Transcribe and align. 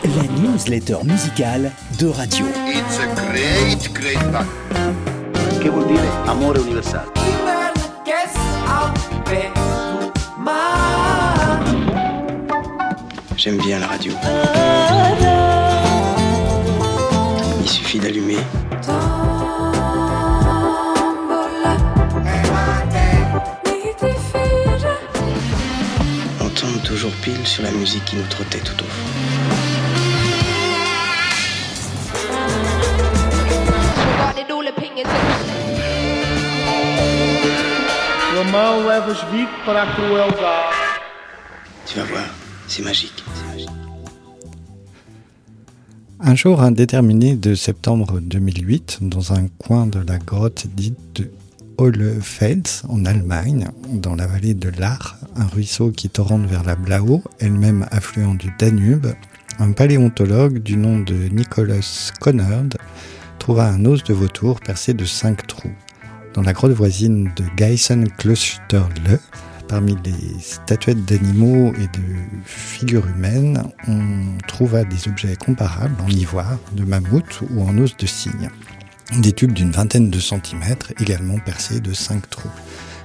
La 0.00 0.22
newsletter 0.40 1.04
musicale 1.04 1.70
de 1.98 2.06
radio. 2.08 2.46
It's 2.66 2.98
a 2.98 3.06
great, 3.14 3.92
great 3.92 4.18
fun. 4.32 4.46
Che 5.60 5.68
vuol 5.68 5.86
dire 5.86 6.08
amore 6.26 6.58
universale? 6.60 7.10
J'aime 13.36 13.58
bien 13.58 13.80
la 13.80 13.86
radio. 13.86 14.12
Il 17.60 17.68
suffit 17.68 17.98
d'allumer. 17.98 18.38
On 26.40 26.48
tombe 26.48 26.82
toujours 26.82 27.12
pile 27.22 27.46
sur 27.46 27.62
la 27.62 27.70
musique 27.72 28.04
qui 28.06 28.16
nous 28.16 28.26
trottait 28.30 28.60
tout 28.60 28.80
au 28.82 28.86
fond. 28.86 29.51
Lamão 38.34 38.86
levas 38.86 39.22
Vic 39.30 39.48
para 39.64 39.82
a 39.82 39.94
crueldade. 39.94 40.76
Tu 41.86 41.98
vas 41.98 42.04
voir, 42.04 42.28
c'est 42.68 42.82
magique. 42.82 43.22
Un 46.20 46.36
jour 46.36 46.62
indéterminé 46.62 47.34
de 47.34 47.54
septembre 47.54 48.20
2008, 48.20 48.98
dans 49.02 49.32
un 49.32 49.48
coin 49.58 49.86
de 49.86 49.98
la 49.98 50.18
grotte 50.18 50.66
dite 50.68 50.96
de 51.16 51.30
Hohlefels, 51.78 52.84
en 52.88 53.04
Allemagne, 53.04 53.68
dans 53.88 54.14
la 54.14 54.28
vallée 54.28 54.54
de 54.54 54.70
l'Ar, 54.78 55.16
un 55.34 55.46
ruisseau 55.46 55.90
qui 55.90 56.08
torrente 56.08 56.46
vers 56.46 56.62
la 56.62 56.76
Blau, 56.76 57.22
elle-même 57.40 57.86
affluent 57.90 58.34
du 58.34 58.52
Danube, 58.58 59.08
un 59.58 59.72
paléontologue 59.72 60.58
du 60.58 60.76
nom 60.76 61.00
de 61.00 61.14
Nicolas 61.14 62.12
Connard 62.20 62.78
trouva 63.42 63.66
un 63.66 63.84
os 63.86 64.04
de 64.04 64.14
vautour 64.14 64.60
percé 64.60 64.94
de 64.94 65.04
cinq 65.04 65.48
trous. 65.48 65.74
Dans 66.32 66.42
la 66.42 66.52
grotte 66.52 66.70
voisine 66.70 67.32
de 67.34 67.44
Geisenklosterle, 67.56 69.18
Parmi 69.66 69.96
les 70.04 70.40
statuettes 70.40 71.04
d'animaux 71.04 71.72
et 71.74 71.88
de 71.98 72.04
figures 72.44 73.08
humaines, 73.08 73.64
on 73.88 74.38
trouva 74.46 74.84
des 74.84 75.08
objets 75.08 75.34
comparables 75.34 76.00
en 76.02 76.08
ivoire, 76.08 76.56
de 76.72 76.84
mammouth 76.84 77.40
ou 77.50 77.62
en 77.62 77.76
os 77.78 77.96
de 77.96 78.06
cygne. 78.06 78.48
Des 79.18 79.32
tubes 79.32 79.54
d'une 79.54 79.72
vingtaine 79.72 80.08
de 80.08 80.20
centimètres, 80.20 80.92
également 81.00 81.38
percés 81.40 81.80
de 81.80 81.92
cinq 81.92 82.30
trous. 82.30 82.50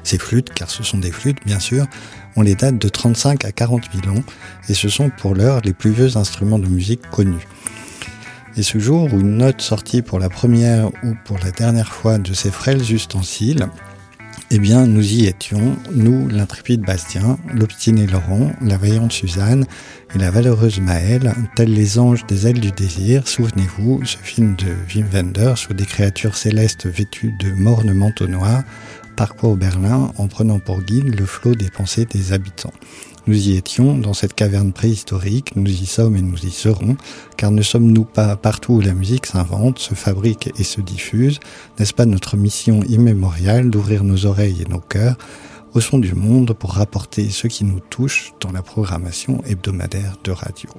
Ces 0.04 0.20
flûtes, 0.20 0.54
car 0.54 0.70
ce 0.70 0.84
sont 0.84 1.00
des 1.00 1.12
flûtes 1.12 1.44
bien 1.48 1.60
sûr, 1.60 1.88
ont 2.36 2.44
les 2.44 2.54
dates 2.54 2.78
de 2.78 2.90
35 2.90 3.44
à 3.44 3.52
40 3.52 3.86
000 4.04 4.16
ans 4.16 4.24
et 4.70 4.76
ce 4.76 4.88
sont 4.88 5.10
pour 5.10 5.34
l'heure 5.34 5.62
les 5.64 5.74
plus 5.74 5.92
vieux 5.92 6.16
instruments 6.16 6.60
de 6.60 6.68
musique 6.68 7.10
connus. 7.10 7.48
Et 8.58 8.64
ce 8.64 8.80
jour 8.80 9.14
où 9.14 9.20
une 9.20 9.38
note 9.38 9.62
sortit 9.62 10.02
pour 10.02 10.18
la 10.18 10.30
première 10.30 10.88
ou 11.04 11.14
pour 11.26 11.38
la 11.38 11.52
dernière 11.52 11.94
fois 11.94 12.18
de 12.18 12.34
ces 12.34 12.50
frêles 12.50 12.92
ustensiles, 12.92 13.68
eh 14.50 14.58
bien, 14.58 14.88
nous 14.88 15.14
y 15.14 15.28
étions, 15.28 15.76
nous, 15.92 16.28
l'intrépide 16.28 16.82
Bastien, 16.82 17.38
l'obstiné 17.54 18.08
Laurent, 18.08 18.52
la 18.62 18.78
vaillante 18.78 19.12
Suzanne 19.12 19.66
et 20.16 20.18
la 20.18 20.32
valeureuse 20.32 20.80
Maëlle, 20.80 21.36
tels 21.56 21.72
les 21.72 22.00
anges 22.00 22.26
des 22.26 22.48
ailes 22.48 22.60
du 22.60 22.72
désir, 22.72 23.28
souvenez-vous, 23.28 24.04
ce 24.06 24.18
film 24.18 24.56
de 24.56 24.74
Wim 24.96 25.08
Wenders 25.14 25.68
où 25.70 25.76
des 25.76 25.86
créatures 25.86 26.36
célestes 26.36 26.88
vêtues 26.88 27.36
de 27.40 27.52
mornes 27.52 27.94
manteaux 27.94 28.28
noirs 28.28 28.64
parcourent 29.16 29.58
Berlin 29.58 30.12
en 30.18 30.28
prenant 30.28 30.60
pour 30.60 30.82
guide 30.82 31.20
le 31.20 31.26
flot 31.28 31.54
des 31.54 31.70
pensées 31.70 32.06
des 32.06 32.34
habitants. 32.34 32.74
Nous 33.28 33.50
y 33.50 33.58
étions, 33.58 33.98
dans 33.98 34.14
cette 34.14 34.34
caverne 34.34 34.72
préhistorique, 34.72 35.58
nous 35.58 35.70
y 35.70 35.86
sommes 35.86 36.16
et 36.16 36.22
nous 36.22 36.46
y 36.46 36.50
serons, 36.50 36.96
car 37.36 37.52
ne 37.52 37.62
sommes-nous 37.62 38.06
pas 38.06 38.38
partout 38.38 38.76
où 38.76 38.80
la 38.80 38.94
musique 38.94 39.26
s'invente, 39.26 39.80
se 39.80 39.96
fabrique 39.96 40.50
et 40.58 40.64
se 40.64 40.80
diffuse 40.80 41.42
N'est-ce 41.78 41.94
pas 41.94 42.06
notre 42.06 42.38
mission 42.38 42.84
immémoriale 42.84 43.70
d'ouvrir 43.70 44.06
nos 44.06 44.26
oreilles 44.26 44.62
et 44.62 44.70
nos 44.70 44.80
cœurs 44.80 45.18
au 45.74 45.82
son 45.82 46.00
du 46.00 46.16
monde 46.16 46.54
pour 46.54 46.72
rapporter 46.72 47.30
ce 47.30 47.48
qui 47.48 47.66
nous 47.66 47.82
touche 47.82 48.32
dans 48.40 48.54
la 48.54 48.62
programmation 48.62 49.44
hebdomadaire 49.46 50.16
de 50.24 50.32
radio? 50.32 50.70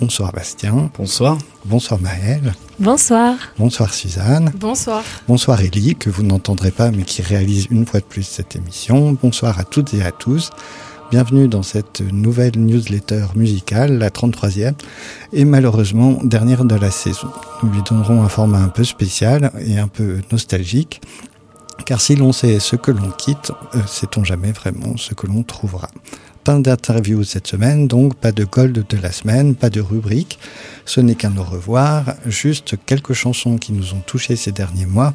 Bonsoir 0.00 0.32
Bastien. 0.32 0.90
Bonsoir. 0.96 1.36
Bonsoir 1.66 2.00
Maëlle. 2.00 2.54
Bonsoir. 2.78 3.36
Bonsoir 3.58 3.92
Suzanne. 3.92 4.50
Bonsoir. 4.56 5.04
Bonsoir 5.28 5.60
Élie, 5.60 5.94
que 5.94 6.08
vous 6.08 6.22
n'entendrez 6.22 6.70
pas 6.70 6.90
mais 6.90 7.02
qui 7.02 7.20
réalise 7.20 7.66
une 7.70 7.84
fois 7.84 8.00
de 8.00 8.06
plus 8.06 8.22
cette 8.22 8.56
émission. 8.56 9.12
Bonsoir 9.20 9.58
à 9.58 9.64
toutes 9.64 9.92
et 9.92 10.02
à 10.02 10.10
tous. 10.10 10.50
Bienvenue 11.10 11.48
dans 11.48 11.62
cette 11.62 12.02
nouvelle 12.02 12.58
newsletter 12.58 13.28
musicale, 13.34 13.96
la 13.96 14.10
33e, 14.10 14.74
et 15.32 15.46
malheureusement 15.46 16.18
dernière 16.22 16.66
de 16.66 16.74
la 16.74 16.90
saison. 16.90 17.28
Nous 17.62 17.70
lui 17.70 17.80
donnerons 17.82 18.22
un 18.22 18.28
format 18.28 18.58
un 18.58 18.68
peu 18.68 18.84
spécial 18.84 19.50
et 19.58 19.78
un 19.78 19.88
peu 19.88 20.18
nostalgique, 20.30 21.00
car 21.86 22.02
si 22.02 22.14
l'on 22.14 22.32
sait 22.32 22.60
ce 22.60 22.76
que 22.76 22.90
l'on 22.90 23.10
quitte, 23.10 23.52
euh, 23.74 23.78
sait-on 23.86 24.22
jamais 24.22 24.52
vraiment 24.52 24.98
ce 24.98 25.14
que 25.14 25.26
l'on 25.26 25.42
trouvera. 25.44 25.88
Pas 26.44 26.58
d'interview 26.58 27.24
cette 27.24 27.46
semaine, 27.46 27.88
donc 27.88 28.14
pas 28.14 28.32
de 28.32 28.44
gold 28.44 28.84
de 28.86 28.96
la 28.98 29.10
semaine, 29.10 29.54
pas 29.54 29.70
de 29.70 29.80
rubrique. 29.80 30.38
Ce 30.84 31.00
n'est 31.00 31.14
qu'un 31.14 31.34
au 31.38 31.42
revoir, 31.42 32.16
juste 32.26 32.74
quelques 32.84 33.14
chansons 33.14 33.56
qui 33.56 33.72
nous 33.72 33.94
ont 33.94 34.02
touchés 34.04 34.36
ces 34.36 34.52
derniers 34.52 34.86
mois 34.86 35.14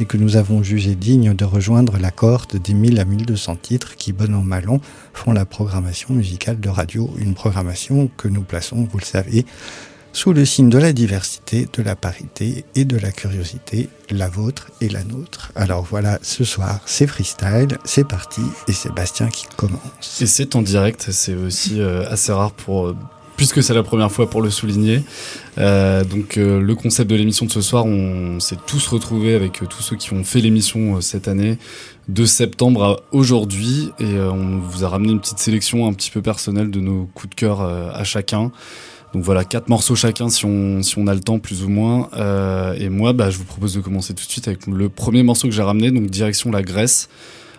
et 0.00 0.04
que 0.04 0.16
nous 0.16 0.36
avons 0.36 0.62
jugé 0.62 0.94
dignes 0.94 1.34
de 1.34 1.44
rejoindre 1.44 1.98
la 1.98 2.10
cohorte 2.10 2.56
des 2.56 2.74
1000 2.74 2.98
à 3.00 3.04
1200 3.04 3.56
titres 3.56 3.96
qui, 3.96 4.12
bon 4.12 4.34
an 4.34 4.42
mal 4.42 4.68
an, 4.68 4.80
font 5.12 5.32
la 5.32 5.44
programmation 5.44 6.14
musicale 6.14 6.60
de 6.60 6.68
radio. 6.68 7.10
Une 7.18 7.34
programmation 7.34 8.10
que 8.16 8.28
nous 8.28 8.42
plaçons, 8.42 8.88
vous 8.90 8.98
le 8.98 9.04
savez, 9.04 9.46
sous 10.12 10.32
le 10.32 10.44
signe 10.44 10.68
de 10.68 10.78
la 10.78 10.92
diversité, 10.92 11.66
de 11.72 11.82
la 11.82 11.96
parité 11.96 12.64
et 12.76 12.84
de 12.84 12.96
la 12.96 13.10
curiosité, 13.10 13.88
la 14.10 14.28
vôtre 14.28 14.70
et 14.80 14.88
la 14.88 15.02
nôtre. 15.02 15.50
Alors 15.56 15.82
voilà, 15.82 16.20
ce 16.22 16.44
soir, 16.44 16.80
c'est 16.86 17.08
freestyle, 17.08 17.76
c'est 17.84 18.06
parti, 18.06 18.42
et 18.68 18.72
c'est 18.72 18.92
Bastien 18.92 19.28
qui 19.28 19.46
commence. 19.56 20.20
Et 20.20 20.26
c'est 20.26 20.54
en 20.54 20.62
direct, 20.62 21.08
c'est 21.10 21.34
aussi 21.34 21.80
euh, 21.80 22.08
assez 22.08 22.32
rare 22.32 22.52
pour... 22.52 22.86
euh, 22.86 22.96
Puisque 23.36 23.64
c'est 23.64 23.74
la 23.74 23.82
première 23.82 24.12
fois 24.12 24.30
pour 24.30 24.42
le 24.42 24.50
souligner. 24.50 25.02
Euh, 25.58 26.04
donc 26.04 26.36
euh, 26.36 26.60
le 26.60 26.74
concept 26.74 27.10
de 27.10 27.16
l'émission 27.16 27.46
de 27.46 27.50
ce 27.50 27.60
soir, 27.60 27.86
on 27.86 28.40
s'est 28.40 28.58
tous 28.66 28.86
retrouvés 28.88 29.34
avec 29.34 29.62
euh, 29.62 29.66
tous 29.66 29.82
ceux 29.82 29.96
qui 29.96 30.12
ont 30.12 30.24
fait 30.24 30.40
l'émission 30.40 30.96
euh, 30.96 31.00
cette 31.00 31.28
année, 31.28 31.58
de 32.08 32.24
septembre 32.24 32.82
à 32.84 32.96
aujourd'hui, 33.12 33.90
et 33.98 34.18
on 34.18 34.58
vous 34.58 34.84
a 34.84 34.88
ramené 34.88 35.12
une 35.12 35.20
petite 35.20 35.38
sélection 35.38 35.86
un 35.86 35.94
petit 35.94 36.10
peu 36.10 36.20
personnelle 36.20 36.70
de 36.70 36.80
nos 36.80 37.08
coups 37.14 37.30
de 37.30 37.34
cœur 37.34 37.62
à 37.62 38.04
chacun. 38.04 38.52
Donc 39.14 39.22
voilà, 39.22 39.42
quatre 39.44 39.70
morceaux 39.70 39.94
chacun 39.94 40.28
si 40.28 40.44
on, 40.44 40.82
si 40.82 40.98
on 40.98 41.06
a 41.06 41.14
le 41.14 41.20
temps 41.20 41.38
plus 41.38 41.64
ou 41.64 41.70
moins. 41.70 42.10
Et 42.78 42.90
moi, 42.90 43.14
bah, 43.14 43.30
je 43.30 43.38
vous 43.38 43.44
propose 43.44 43.72
de 43.72 43.80
commencer 43.80 44.12
tout 44.12 44.26
de 44.26 44.30
suite 44.30 44.48
avec 44.48 44.66
le 44.66 44.90
premier 44.90 45.22
morceau 45.22 45.48
que 45.48 45.54
j'ai 45.54 45.62
ramené, 45.62 45.90
donc 45.90 46.10
direction 46.10 46.50
la 46.50 46.60
Grèce. 46.60 47.08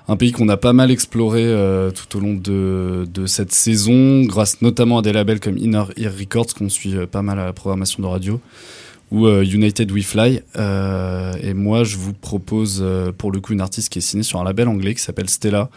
Un 0.08 0.18
pays 0.18 0.32
qu'on 0.32 0.50
a 0.50 0.58
pas 0.58 0.74
mal 0.74 0.92
exploré 0.92 1.44
euh, 1.44 1.90
tout 1.90 2.18
au 2.18 2.22
long 2.22 2.36
de, 2.36 3.08
de 3.12 3.26
cette 3.26 3.52
saison, 3.52 4.22
grâce 4.24 4.62
notamment 4.62 5.00
à 5.00 5.02
des 5.02 5.12
labels 5.12 5.40
comme 5.40 5.58
Inner 5.58 5.86
Ear 5.98 6.14
Records, 6.18 6.54
qu'on 6.54 6.70
suit 6.70 6.96
euh, 6.96 7.08
pas 7.08 7.24
mal 7.24 7.40
à 7.40 7.46
la 7.46 7.54
programmation 7.54 8.04
de 8.04 8.08
radio, 8.08 8.40
ou 9.12 9.26
euh, 9.26 9.44
United 9.44 9.92
We 9.92 10.06
Fly. 10.06 10.42
Euh, 10.58 11.34
et 11.42 11.54
moi, 11.54 11.84
je 11.84 11.98
vous 11.98 12.14
propose 12.14 12.82
euh, 12.84 13.12
pour 13.12 13.32
le 13.32 13.40
coup 13.40 13.54
une 13.54 13.62
artiste 13.62 13.90
qui 13.90 14.00
est 14.00 14.02
signée 14.02 14.24
sur 14.24 14.40
un 14.40 14.44
label 14.44 14.68
anglais 14.68 14.94
qui 14.94 15.02
s'appelle 15.02 15.30
Stella. 15.30 15.70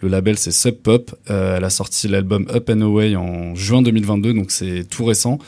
Le 0.00 0.08
label, 0.08 0.36
c'est 0.36 0.50
Sub 0.50 0.74
Pop. 0.74 1.14
Elle 1.28 1.64
a 1.64 1.70
sorti 1.70 2.08
l'album 2.08 2.46
Up 2.52 2.70
and 2.70 2.80
Away 2.80 3.16
en 3.16 3.54
juin 3.54 3.82
2022, 3.82 4.34
donc 4.34 4.50
c'est 4.50 4.84
tout 4.88 5.04
récent. 5.04 5.38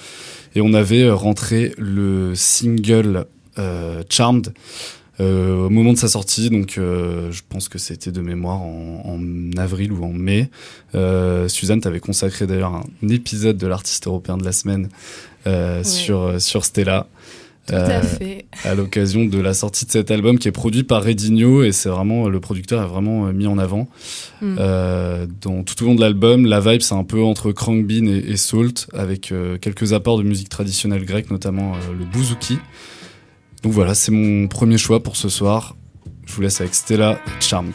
Et 0.54 0.60
on 0.60 0.75
avait 0.75 1.10
rentré 1.10 1.72
le 1.77 2.34
single 2.34 3.27
Charmed. 4.09 4.54
Euh, 5.21 5.67
au 5.67 5.71
moment 5.71 5.93
de 5.93 5.99
sa 5.99 6.06
sortie, 6.09 6.49
donc 6.49 6.79
euh, 6.79 7.33
je 7.33 7.43
pense 7.49 7.69
que 7.69 7.79
c'était 7.79 8.12
de 8.12 8.21
mémoire 8.21 8.61
en, 8.62 9.03
en 9.05 9.59
avril 9.59 9.91
ou 9.93 10.05
en 10.05 10.12
mai. 10.12 10.49
Euh, 10.95 11.49
Suzanne, 11.49 11.81
t'avais 11.81 11.99
consacré 12.01 12.47
d'ailleurs 12.47 12.75
un 12.75 13.09
épisode 13.09 13.57
de 13.57 13.67
l'artiste 13.67 14.07
européen 14.07 14.37
de 14.37 14.45
la 14.45 14.53
semaine 14.53 14.89
euh, 15.47 15.83
sur 15.83 16.41
sur 16.41 16.65
Stella. 16.65 17.07
Tout 17.66 17.75
Euh, 17.75 17.98
à 17.98 18.03
fait. 18.03 18.47
à 18.65 18.75
l'occasion 18.75 19.27
de 19.27 19.39
la 19.39 19.53
sortie 19.53 19.84
de 19.84 19.91
cet 19.91 20.10
album 20.10 20.39
qui 20.39 20.48
est 20.48 20.53
produit 20.53 20.84
par 20.84 21.03
Redigno 21.04 21.63
et 21.63 21.72
c'est 21.72 21.91
vraiment 21.91 22.27
le 22.31 22.41
producteur 22.41 22.83
est 22.83 22.87
vraiment 22.87 23.27
euh, 23.27 23.33
mis 23.34 23.47
en 23.47 23.59
avant 23.59 23.89
Mm. 24.41 24.57
euh, 24.59 25.27
dans 25.42 25.65
tout 25.65 25.83
au 25.83 25.87
long 25.87 25.95
de 25.95 26.01
l'album 26.01 26.47
la 26.47 26.60
vibe 26.60 26.81
c'est 26.81 26.95
un 26.95 27.04
peu 27.04 27.21
entre 27.22 27.53
Crank 27.53 27.84
Bean 27.87 28.07
et, 28.07 28.25
et 28.31 28.37
Salt 28.39 28.87
avec 28.95 29.33
euh, 29.33 29.59
quelques 29.59 29.92
apports 29.92 30.16
de 30.16 30.22
musique 30.22 30.48
traditionnelle 30.48 31.04
grecque 31.04 31.31
notamment 31.31 31.75
euh, 31.75 31.78
le 31.98 32.04
bouzouki 32.07 32.57
donc 33.63 33.72
voilà 33.72 33.95
c'est 33.95 34.13
mon 34.13 34.49
premier 34.49 34.78
choix 34.78 35.03
pour 35.03 35.16
ce 35.16 35.28
soir. 35.28 35.77
Je 36.27 36.34
vous 36.34 36.43
laisse 36.43 36.60
avec 36.60 36.75
Stella 36.75 37.19
Charmed 37.41 37.75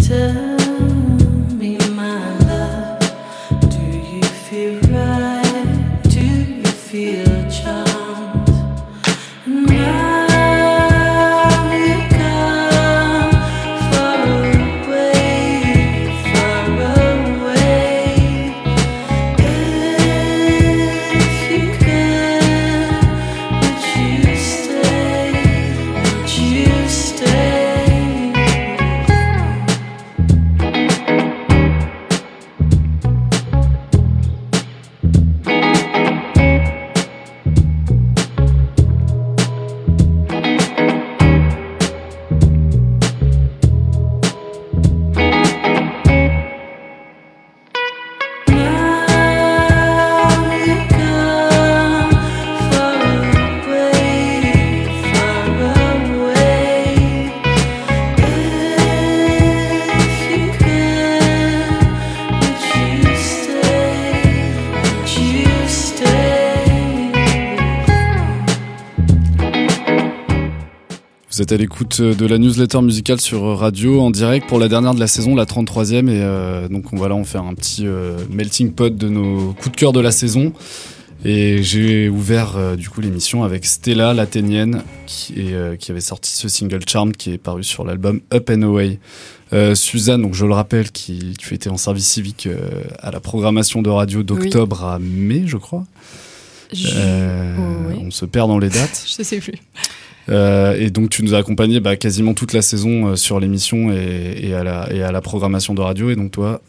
Tell. 0.00 0.67
Êtes 71.48 71.52
à 71.52 71.56
l'écoute 71.56 72.02
de 72.02 72.26
la 72.26 72.36
newsletter 72.36 72.82
musicale 72.82 73.20
sur 73.20 73.58
radio 73.58 74.02
en 74.02 74.10
direct 74.10 74.46
pour 74.46 74.58
la 74.58 74.68
dernière 74.68 74.92
de 74.92 75.00
la 75.00 75.06
saison, 75.06 75.34
la 75.34 75.46
33e. 75.46 76.08
Et 76.08 76.20
euh, 76.20 76.68
donc 76.68 76.92
on 76.92 76.96
va 76.96 77.08
là 77.08 77.14
en 77.14 77.24
faire 77.24 77.42
un 77.44 77.54
petit 77.54 77.86
euh, 77.86 78.18
melting 78.30 78.72
pot 78.72 78.94
de 78.94 79.08
nos 79.08 79.54
coups 79.54 79.72
de 79.72 79.76
cœur 79.76 79.92
de 79.92 80.00
la 80.00 80.10
saison. 80.10 80.52
Et 81.24 81.62
j'ai 81.62 82.10
ouvert 82.10 82.56
euh, 82.56 82.76
du 82.76 82.90
coup 82.90 83.00
l'émission 83.00 83.44
avec 83.44 83.64
Stella, 83.64 84.12
l'Athénienne, 84.12 84.82
qui, 85.06 85.40
est, 85.40 85.54
euh, 85.54 85.76
qui 85.76 85.90
avait 85.90 86.02
sorti 86.02 86.30
ce 86.30 86.48
single 86.48 86.80
Charmed 86.86 87.16
qui 87.16 87.32
est 87.32 87.38
paru 87.38 87.64
sur 87.64 87.82
l'album 87.82 88.20
Up 88.32 88.50
and 88.50 88.62
Away. 88.62 88.98
Euh, 89.54 89.74
Suzanne, 89.74 90.20
donc 90.20 90.34
je 90.34 90.44
le 90.44 90.52
rappelle, 90.52 90.90
qui 90.90 91.34
tu 91.38 91.54
étais 91.54 91.70
en 91.70 91.78
service 91.78 92.06
civique 92.06 92.46
euh, 92.46 92.84
à 92.98 93.10
la 93.10 93.20
programmation 93.20 93.80
de 93.80 93.88
radio 93.88 94.22
d'octobre 94.22 94.84
à 94.84 94.98
mai, 94.98 95.44
je 95.46 95.56
crois. 95.56 95.86
Je... 96.74 96.88
Euh, 96.94 97.38
Oh. 97.58 98.02
On 98.06 98.10
se 98.10 98.24
perd 98.24 98.48
dans 98.48 98.58
les 98.58 98.68
dates. 98.68 99.04
Je 99.18 99.22
sais 99.22 99.38
plus. 99.38 99.54
Euh, 100.28 100.76
et 100.78 100.90
donc 100.90 101.10
tu 101.10 101.22
nous 101.22 101.34
as 101.34 101.38
accompagnés 101.38 101.80
bah, 101.80 101.96
quasiment 101.96 102.34
toute 102.34 102.52
la 102.52 102.62
saison 102.62 103.08
euh, 103.08 103.16
sur 103.16 103.40
l'émission 103.40 103.90
et, 103.90 104.38
et, 104.42 104.54
à 104.54 104.62
la, 104.62 104.92
et 104.92 105.02
à 105.02 105.12
la 105.12 105.20
programmation 105.20 105.74
de 105.74 105.80
radio. 105.80 106.10
Et 106.10 106.16
donc 106.16 106.32
toi, 106.32 106.60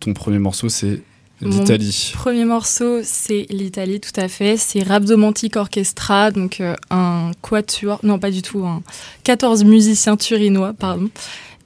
ton 0.00 0.12
premier 0.12 0.38
morceau 0.38 0.68
c'est 0.68 1.00
l'Italie. 1.40 2.12
Premier 2.14 2.44
morceau, 2.44 3.00
c'est 3.02 3.46
l'Italie, 3.50 4.00
tout 4.00 4.18
à 4.18 4.28
fait. 4.28 4.56
C'est 4.56 4.82
Rhapsomantic 4.82 5.56
Orchestra, 5.56 6.30
donc 6.30 6.60
euh, 6.60 6.74
un 6.90 7.30
quatuor, 7.42 8.00
non 8.02 8.18
pas 8.18 8.30
du 8.30 8.42
tout, 8.42 8.64
un 8.64 8.82
14 9.24 9.64
musiciens 9.64 10.16
turinois, 10.16 10.72
pardon, 10.72 11.10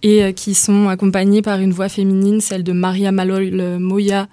et 0.02 0.24
euh, 0.24 0.32
qui 0.32 0.54
sont 0.54 0.88
accompagnés 0.88 1.42
par 1.42 1.60
une 1.60 1.72
voix 1.72 1.88
féminine, 1.88 2.40
celle 2.40 2.64
de 2.64 2.72
Maria 2.72 3.12
Malol 3.12 3.78
Moya, 3.78 4.28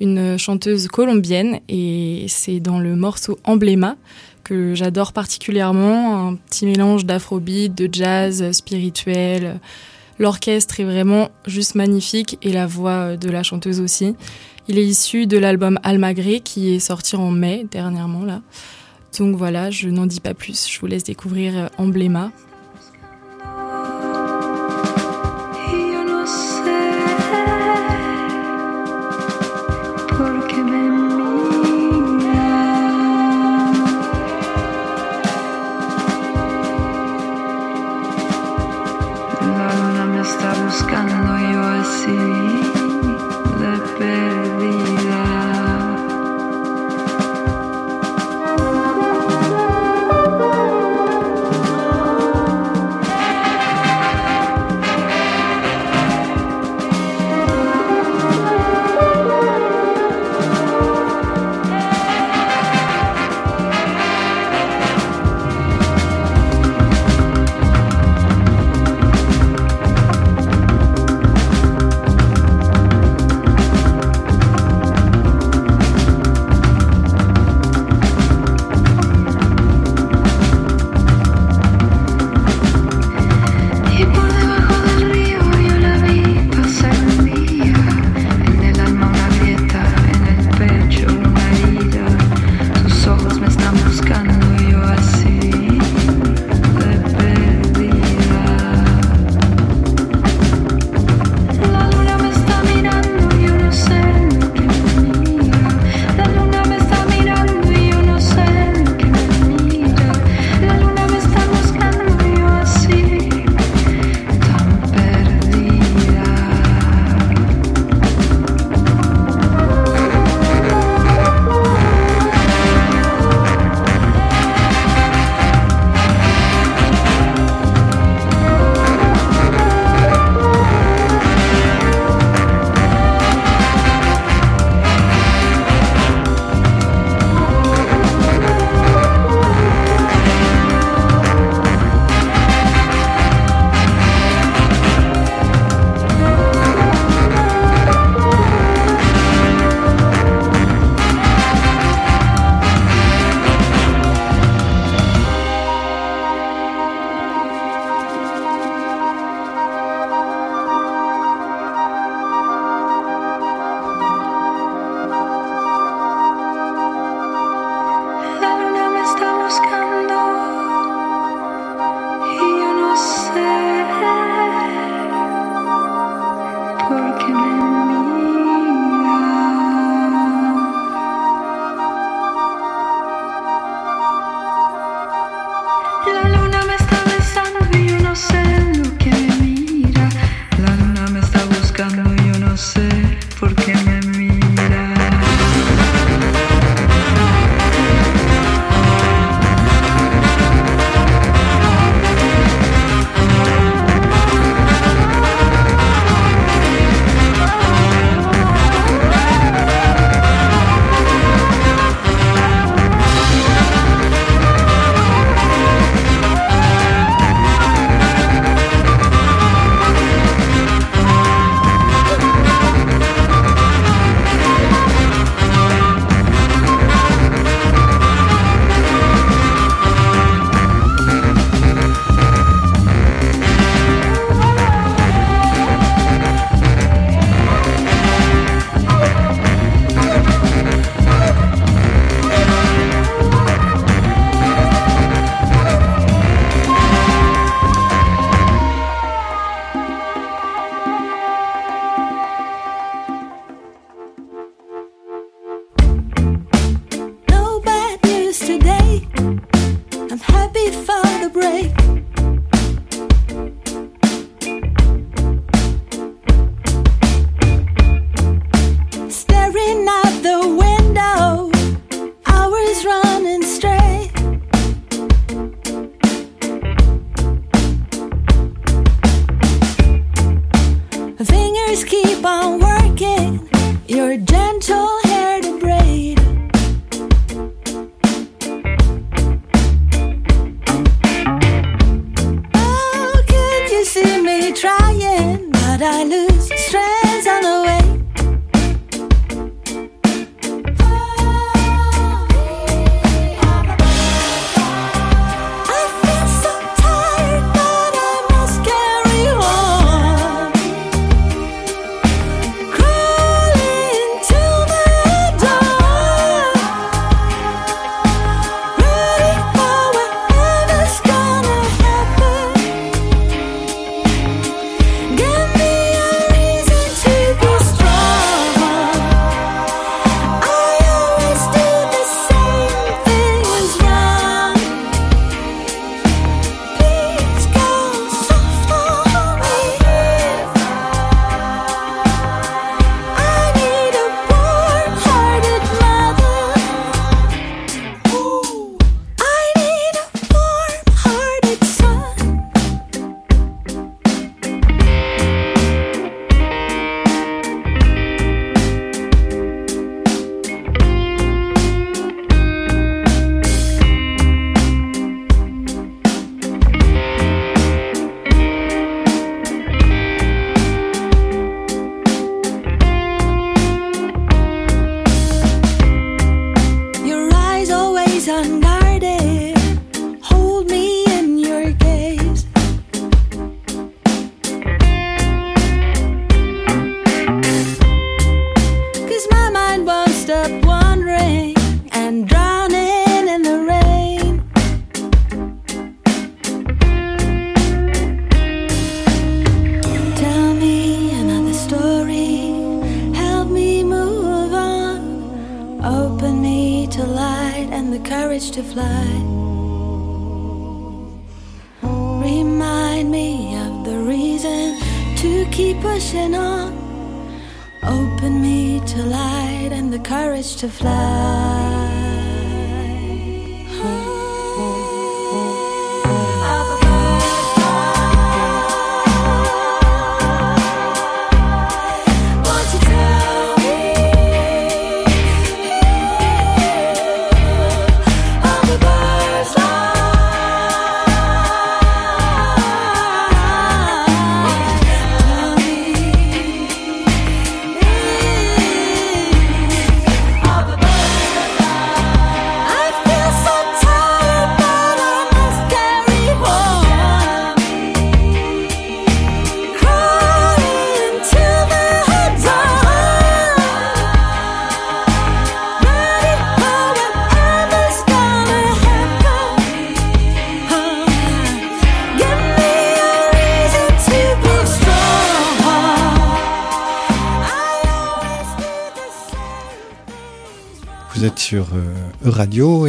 une 0.00 0.38
chanteuse 0.38 0.88
colombienne, 0.88 1.60
et 1.68 2.26
c'est 2.28 2.60
dans 2.60 2.78
le 2.78 2.94
morceau 2.96 3.38
Emblema 3.44 3.96
que 4.44 4.74
j'adore 4.74 5.12
particulièrement, 5.12 6.28
un 6.28 6.34
petit 6.36 6.66
mélange 6.66 7.04
d'afrobeat, 7.04 7.74
de 7.74 7.88
jazz 7.92 8.52
spirituel. 8.52 9.60
L'orchestre 10.18 10.80
est 10.80 10.84
vraiment 10.84 11.30
juste 11.46 11.74
magnifique 11.74 12.38
et 12.42 12.52
la 12.52 12.66
voix 12.66 13.16
de 13.16 13.30
la 13.30 13.42
chanteuse 13.42 13.80
aussi. 13.80 14.14
Il 14.68 14.78
est 14.78 14.84
issu 14.84 15.26
de 15.26 15.38
l'album 15.38 15.78
Almagré 15.82 16.40
qui 16.40 16.74
est 16.74 16.78
sorti 16.78 17.16
en 17.16 17.30
mai 17.30 17.66
dernièrement 17.70 18.24
là. 18.24 18.40
Donc 19.18 19.36
voilà, 19.36 19.70
je 19.70 19.88
n'en 19.88 20.06
dis 20.06 20.20
pas 20.20 20.34
plus, 20.34 20.68
je 20.70 20.80
vous 20.80 20.86
laisse 20.86 21.04
découvrir 21.04 21.56
euh, 21.56 21.66
Emblema. 21.78 22.32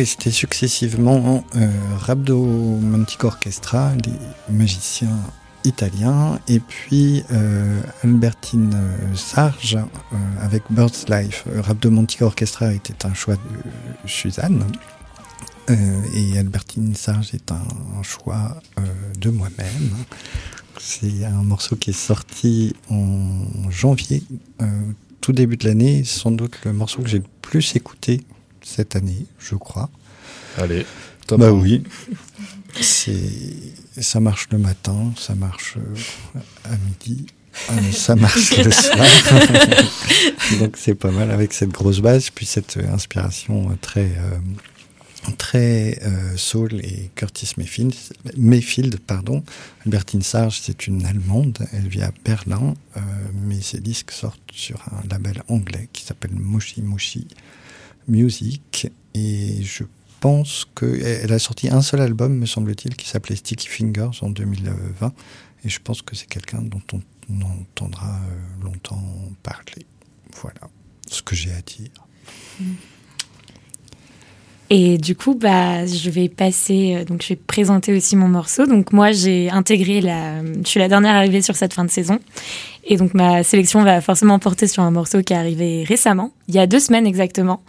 Et 0.03 0.05
c'était 0.05 0.31
successivement 0.31 1.45
euh, 1.55 1.69
Rabdo 1.97 2.43
Mantic 2.43 3.23
Orchestra, 3.23 3.93
les 4.05 4.53
magiciens 4.53 5.17
italiens, 5.63 6.41
et 6.49 6.59
puis 6.59 7.23
euh, 7.31 7.79
Albertine 8.03 8.73
euh, 8.73 9.15
Sarge 9.15 9.77
euh, 9.77 10.15
avec 10.41 10.63
Bird's 10.69 11.07
Life. 11.07 11.45
Rabdo 11.55 11.89
Mantic 11.89 12.21
Orchestra 12.21 12.73
était 12.73 13.05
un 13.05 13.13
choix 13.13 13.35
de 13.35 13.39
Suzanne. 14.05 14.65
et 15.69 16.37
Albertine 16.37 16.93
Sarge 16.95 17.33
est 17.33 17.49
un, 17.53 17.63
un 17.97 18.03
choix 18.03 18.61
de 19.17 19.29
moi-même. 19.29 19.95
C'est 20.81 21.23
un 21.23 21.43
morceau 21.43 21.77
qui 21.77 21.91
est 21.91 21.93
sorti 21.93 22.75
en 22.89 23.71
janvier, 23.71 24.21
tout 25.21 25.31
début 25.31 25.55
de 25.55 25.65
l'année, 25.65 26.03
sans 26.03 26.31
doute 26.31 26.57
le 26.65 26.73
morceau 26.73 27.01
que 27.01 27.07
j'ai 27.07 27.19
le 27.19 27.25
plus 27.41 27.77
écouté 27.77 28.19
cette 28.65 28.95
année, 28.95 29.25
je 29.39 29.55
crois. 29.55 29.89
Allez, 30.57 30.85
top. 31.27 31.39
Bah 31.39 31.51
oui. 31.51 31.83
C'est, 32.81 33.13
ça 33.99 34.19
marche 34.19 34.47
le 34.51 34.57
matin, 34.57 35.13
ça 35.17 35.35
marche 35.35 35.77
euh, 35.77 36.39
à 36.65 36.75
midi, 36.77 37.27
euh, 37.69 37.91
ça 37.91 38.15
marche 38.15 38.57
le 38.57 38.71
soir. 38.71 39.05
Donc 40.59 40.75
c'est 40.77 40.95
pas 40.95 41.11
mal 41.11 41.29
avec 41.29 41.53
cette 41.53 41.69
grosse 41.69 41.99
base, 41.99 42.31
puis 42.31 42.47
cette 42.47 42.77
euh, 42.77 42.91
inspiration 42.91 43.69
euh, 43.69 43.75
très, 43.79 44.09
très 45.37 45.99
euh, 46.03 46.35
soul 46.35 46.73
et 46.83 47.09
Curtis 47.15 47.51
Mayfield, 47.57 47.93
Mayfield 48.37 48.99
pardon. 48.99 49.43
Albertine 49.85 50.21
Sarge, 50.21 50.59
c'est 50.61 50.87
une 50.87 51.05
Allemande, 51.05 51.59
elle 51.71 51.87
vit 51.87 52.01
à 52.01 52.11
Berlin, 52.25 52.75
euh, 52.97 52.99
mais 53.47 53.61
ses 53.61 53.79
disques 53.79 54.11
sortent 54.11 54.39
sur 54.51 54.81
un 54.91 55.07
label 55.09 55.43
anglais 55.47 55.87
qui 55.93 56.03
s'appelle 56.03 56.33
Moshi 56.33 56.81
Moshi 56.81 57.27
Music, 58.07 58.87
et 59.13 59.63
je 59.63 59.83
pense 60.19 60.65
qu'elle 60.75 61.33
a 61.33 61.39
sorti 61.39 61.69
un 61.69 61.81
seul 61.81 62.01
album, 62.01 62.37
me 62.37 62.45
semble-t-il, 62.45 62.95
qui 62.95 63.09
s'appelait 63.09 63.35
Sticky 63.35 63.67
Fingers 63.67 64.11
en 64.21 64.29
2020. 64.29 65.13
Et 65.65 65.69
je 65.69 65.79
pense 65.79 66.01
que 66.01 66.15
c'est 66.15 66.27
quelqu'un 66.27 66.61
dont 66.61 66.81
on, 66.93 67.01
entendra 67.41 68.15
euh, 68.15 68.63
longtemps 68.63 69.03
parler. 69.43 69.85
Voilà 70.41 70.61
ce 71.07 71.21
que 71.21 71.35
j'ai 71.35 71.51
à 71.51 71.61
dire. 71.61 71.91
Et 74.75 74.97
du 74.97 75.15
coup, 75.15 75.35
bah, 75.35 75.85
je 75.85 76.09
vais 76.09 76.29
passer, 76.29 76.95
euh, 76.95 77.05
donc 77.05 77.21
je 77.21 77.29
vais 77.29 77.35
présenter 77.35 77.95
aussi 77.95 78.15
mon 78.15 78.27
morceau. 78.27 78.65
Donc 78.65 78.91
moi, 78.91 79.11
j'ai 79.11 79.51
intégré 79.51 80.01
la, 80.01 80.43
je 80.43 80.67
suis 80.67 80.79
la 80.79 80.87
dernière 80.87 81.13
arrivée 81.13 81.43
sur 81.43 81.55
cette 81.55 81.75
fin 81.75 81.85
de 81.85 81.91
saison. 81.91 82.17
Et 82.85 82.97
donc 82.97 83.13
ma 83.13 83.43
sélection 83.43 83.83
va 83.83 84.01
forcément 84.01 84.39
porter 84.39 84.65
sur 84.65 84.81
un 84.81 84.89
morceau 84.89 85.21
qui 85.21 85.33
est 85.33 85.35
arrivé 85.35 85.83
récemment, 85.87 86.31
il 86.47 86.55
y 86.55 86.59
a 86.59 86.67
deux 86.67 86.79
semaines 86.79 87.07
exactement. 87.07 87.61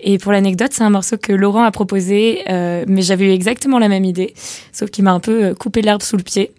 Et 0.00 0.18
pour 0.18 0.32
l'anecdote, 0.32 0.70
c'est 0.72 0.84
un 0.84 0.90
morceau 0.90 1.18
que 1.18 1.32
Laurent 1.32 1.64
a 1.64 1.70
proposé, 1.72 2.42
euh, 2.48 2.84
mais 2.86 3.02
j'avais 3.02 3.26
eu 3.26 3.32
exactement 3.32 3.78
la 3.78 3.88
même 3.88 4.04
idée, 4.04 4.32
sauf 4.72 4.90
qu'il 4.90 5.04
m'a 5.04 5.12
un 5.12 5.20
peu 5.20 5.44
euh, 5.44 5.54
coupé 5.54 5.82
l'herbe 5.82 6.02
sous 6.02 6.16
le 6.16 6.22
pied. 6.22 6.52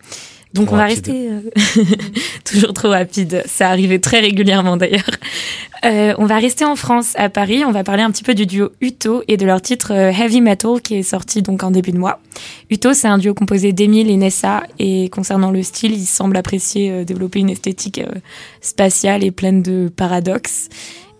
Donc 0.54 0.68
Trop 0.68 0.76
on 0.76 0.78
va 0.78 0.84
rapide. 0.84 1.08
rester 1.08 1.30
euh, 1.30 1.84
toujours 2.46 2.74
trop 2.74 2.90
rapide. 2.90 3.44
Ça 3.48 3.70
arrivait 3.70 4.00
très 4.00 4.20
régulièrement 4.20 4.78
d'ailleurs. 4.78 5.10
Euh, 5.84 6.14
on 6.18 6.26
va 6.26 6.38
rester 6.38 6.64
en 6.64 6.76
France, 6.76 7.14
à 7.16 7.30
Paris. 7.30 7.64
On 7.66 7.72
va 7.72 7.84
parler 7.84 8.04
un 8.04 8.12
petit 8.12 8.24
peu 8.24 8.36
du 8.36 8.46
duo 8.46 8.70
Uto 8.80 9.24
et 9.28 9.36
de 9.36 9.46
leur 9.46 9.62
titre 9.62 9.92
euh, 9.92 10.12
Heavy 10.12 10.42
Metal 10.42 10.80
qui 10.82 10.96
est 10.96 11.04
sorti 11.04 11.42
donc 11.42 11.64
en 11.64 11.72
début 11.72 11.92
de 11.92 11.98
mois. 11.98 12.20
Uto, 12.70 12.94
c'est 12.94 13.08
un 13.08 13.18
duo 13.18 13.34
composé 13.34 13.74
d'Emile 13.74 14.10
et 14.10 14.18
Nessa 14.18 14.64
et 14.80 15.10
concernant 15.10 15.52
le 15.52 15.64
style, 15.64 15.94
ils 15.94 16.06
semblent 16.06 16.38
apprécier 16.38 16.92
euh, 16.92 17.04
développer 17.04 17.40
une 17.40 17.50
esthétique 17.50 18.02
spatiale 18.62 19.24
et 19.24 19.32
pleine 19.32 19.62
de 19.64 19.92
paradoxes. 19.94 20.70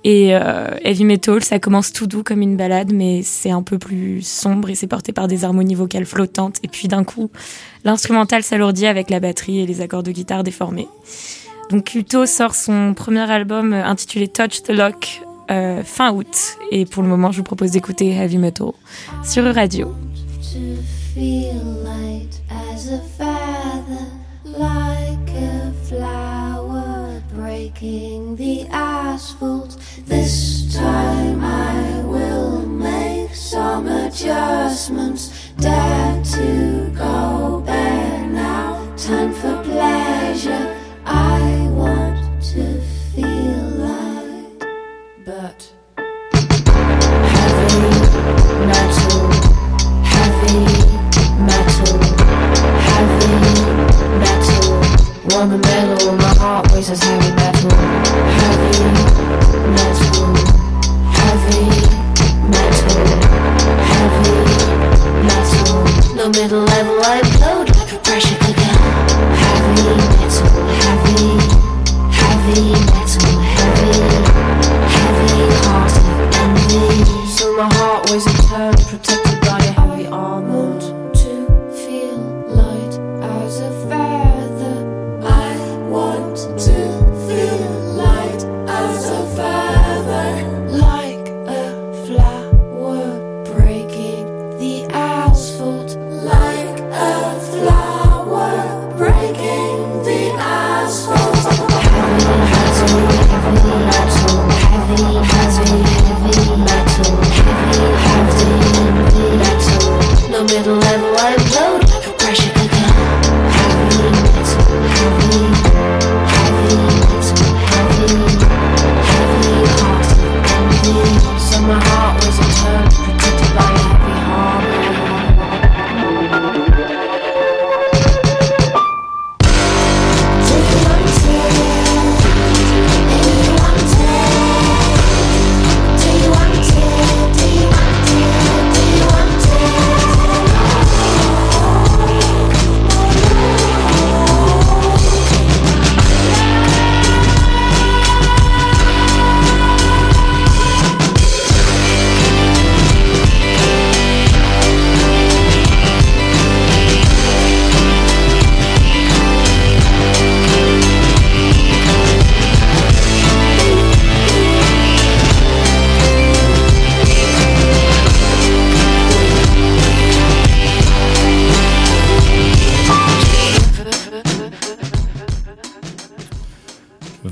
Et 0.04 0.36
euh, 0.36 0.68
Heavy 0.84 1.06
Metal, 1.06 1.42
ça 1.44 1.60
commence 1.60 1.94
tout 1.94 2.08
doux 2.08 2.24
comme 2.24 2.42
une 2.42 2.58
balade, 2.58 2.92
mais 2.94 3.22
c'est 3.24 3.52
un 3.52 3.64
peu 3.64 3.78
plus 3.78 4.22
sombre 4.22 4.70
et 4.70 4.76
c'est 4.76 4.88
porté 4.88 5.14
par 5.14 5.28
des 5.28 5.46
harmonies 5.46 5.76
vocales 5.76 6.06
flottantes. 6.06 6.58
Et 6.62 6.68
puis 6.68 6.90
d'un 6.90 7.06
coup, 7.06 7.32
l'instrumental 7.84 8.44
s'alourdit 8.44 8.86
avec 8.86 9.10
la 9.10 9.20
batterie 9.20 9.60
et 9.60 9.66
les 9.66 9.82
accords 9.82 10.04
de 10.04 10.12
guitare 10.12 10.44
déformés. 10.44 10.88
Donc 11.70 11.96
Uto 11.96 12.26
sort 12.26 12.56
son 12.56 12.94
premier 12.94 13.30
album 13.30 13.74
euh, 13.74 13.86
intitulé 13.86 14.28
Touch 14.28 14.64
the 14.64 14.72
Lock 14.72 15.22
euh, 15.52 15.84
fin 15.84 16.12
août. 16.14 16.58
Et 16.72 16.86
pour 16.86 17.04
le 17.04 17.10
moment, 17.10 17.32
je 17.32 17.38
vous 17.38 17.44
propose 17.44 17.72
d'écouter 17.72 18.12
Heavy 18.12 18.38
Metal 18.38 18.72
sur 19.24 19.44
Radio. 19.54 19.94
breaking 27.36 28.36
the 28.36 28.68
asphalt. 28.72 29.78
This 30.06 30.76
time 30.76 31.44
I 31.44 32.04
will 32.06 32.66
make 32.66 33.13
some 33.34 33.88
adjustments. 33.88 35.52
Dare 35.58 36.24
to 36.24 36.92
go 36.96 37.62
bare 37.66 38.28
now. 38.28 38.96
Time 38.96 39.34
for 39.34 39.62
pleasure. 39.64 40.76
I 41.06 41.68
want 41.72 42.44
to 42.54 42.82
feel 43.14 43.64
light, 43.84 44.66
but 45.26 45.74
heavy 47.34 47.82
metal. 48.70 49.30
Heavy 50.04 50.60
metal, 51.50 52.00
heavy 52.88 53.36
metal. 54.20 54.66
Want 55.30 55.50
the 55.52 55.58
metal, 55.58 56.16
my 56.18 56.34
heart 56.36 56.72
races 56.72 57.02
heavy 57.04 57.32
metal. 57.36 57.72
Heavy 58.40 58.84
metal, 59.76 60.43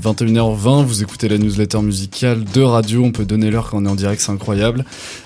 21h20, 0.02 0.84
vous 0.84 1.02
écoutez 1.04 1.28
la 1.28 1.38
newsletter 1.38 1.80
musicale 1.80 2.42
de 2.42 2.60
radio, 2.60 3.04
on 3.04 3.12
peut 3.12 3.24
donner 3.24 3.52
l'heure 3.52 3.70
quand 3.70 3.80
on 3.80 3.86
est 3.86 3.88
en 3.88 3.94
direct, 3.94 4.20
c'est 4.20 4.32
incroyable. 4.32 4.84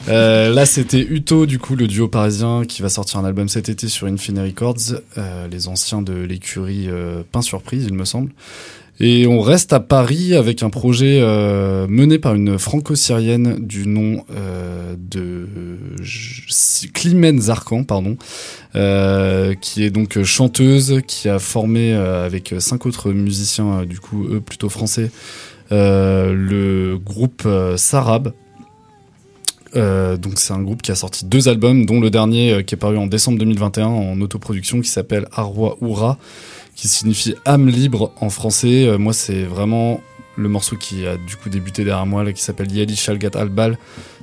Euh, 0.08 0.52
là 0.52 0.66
c'était 0.66 1.00
Uto, 1.00 1.46
du 1.46 1.58
coup 1.58 1.76
le 1.76 1.86
duo 1.86 2.08
parisien 2.08 2.64
qui 2.68 2.82
va 2.82 2.90
sortir 2.90 3.18
un 3.18 3.24
album 3.24 3.48
cet 3.48 3.70
été 3.70 3.88
sur 3.88 4.06
Infinity 4.06 4.48
Records, 4.48 5.00
euh, 5.16 5.48
les 5.48 5.68
anciens 5.68 6.02
de 6.02 6.12
l'écurie 6.12 6.88
euh, 6.88 7.22
Pain 7.32 7.40
Surprise 7.40 7.86
il 7.88 7.94
me 7.94 8.04
semble. 8.04 8.30
Et 8.98 9.26
on 9.26 9.40
reste 9.40 9.72
à 9.74 9.80
Paris 9.80 10.35
avec 10.35 10.62
un 10.62 10.70
projet 10.70 11.18
euh, 11.20 11.87
mené 11.88 12.18
par 12.18 12.35
une 12.35 12.59
franco-syrienne 12.59 13.59
du 13.59 13.87
nom 13.87 14.24
euh, 14.35 14.94
de 14.98 15.46
Climène 16.94 17.40
Zarkan, 17.40 17.85
pardon, 17.85 18.16
euh, 18.74 19.54
qui 19.54 19.85
est 19.85 19.90
donc 19.90 20.22
chanteuse, 20.22 21.00
qui 21.06 21.28
a 21.28 21.38
formé 21.38 21.92
euh, 21.92 22.24
avec 22.24 22.54
cinq 22.59 22.87
autres 22.87 23.12
musiciens, 23.12 23.80
euh, 23.80 23.85
du 23.85 24.00
coup 24.00 24.26
eux 24.30 24.40
plutôt 24.40 24.70
français, 24.70 25.11
euh, 25.72 26.32
le 26.32 26.98
groupe 26.98 27.46
Sarab. 27.76 28.32
Donc 29.74 30.38
c'est 30.38 30.54
un 30.54 30.62
groupe 30.62 30.80
qui 30.80 30.90
a 30.90 30.94
sorti 30.94 31.26
deux 31.26 31.48
albums, 31.50 31.85
dont 31.85 32.00
le 32.00 32.09
dernier 32.09 32.64
qui 32.64 32.74
est 32.74 32.78
paru 32.78 32.96
en 32.96 33.06
décembre 33.06 33.38
2021 33.38 33.87
en 33.87 34.18
autoproduction, 34.22 34.80
qui 34.80 34.88
s'appelle 34.88 35.26
Arwa 35.32 35.76
Oura 35.82 36.18
qui 36.76 36.88
signifie 36.88 37.34
âme 37.44 37.68
libre 37.68 38.12
en 38.20 38.30
français. 38.30 38.86
Euh, 38.86 38.98
moi, 38.98 39.14
c'est 39.14 39.42
vraiment 39.42 40.00
le 40.36 40.48
morceau 40.48 40.76
qui 40.76 41.06
a 41.06 41.16
du 41.16 41.34
coup 41.34 41.48
débuté 41.48 41.82
derrière 41.82 42.06
moi, 42.06 42.22
là, 42.22 42.32
qui 42.32 42.42
s'appelle 42.42 42.70
Yali 42.70 42.94
Shalgat 42.94 43.30
Albal. 43.34 43.78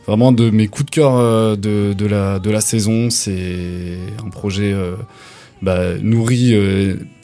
Vraiment 0.05 0.31
de 0.31 0.49
mes 0.51 0.67
coups 0.67 0.85
de 0.85 0.91
cœur 0.91 1.15
euh, 1.15 1.55
de, 1.55 1.93
de, 1.93 2.05
la, 2.05 2.39
de 2.39 2.51
la 2.51 2.61
saison. 2.61 3.09
C'est 3.09 3.97
un 4.23 4.29
projet 4.29 4.71
euh, 4.71 4.95
bah, 5.63 5.97
nourri 5.99 6.53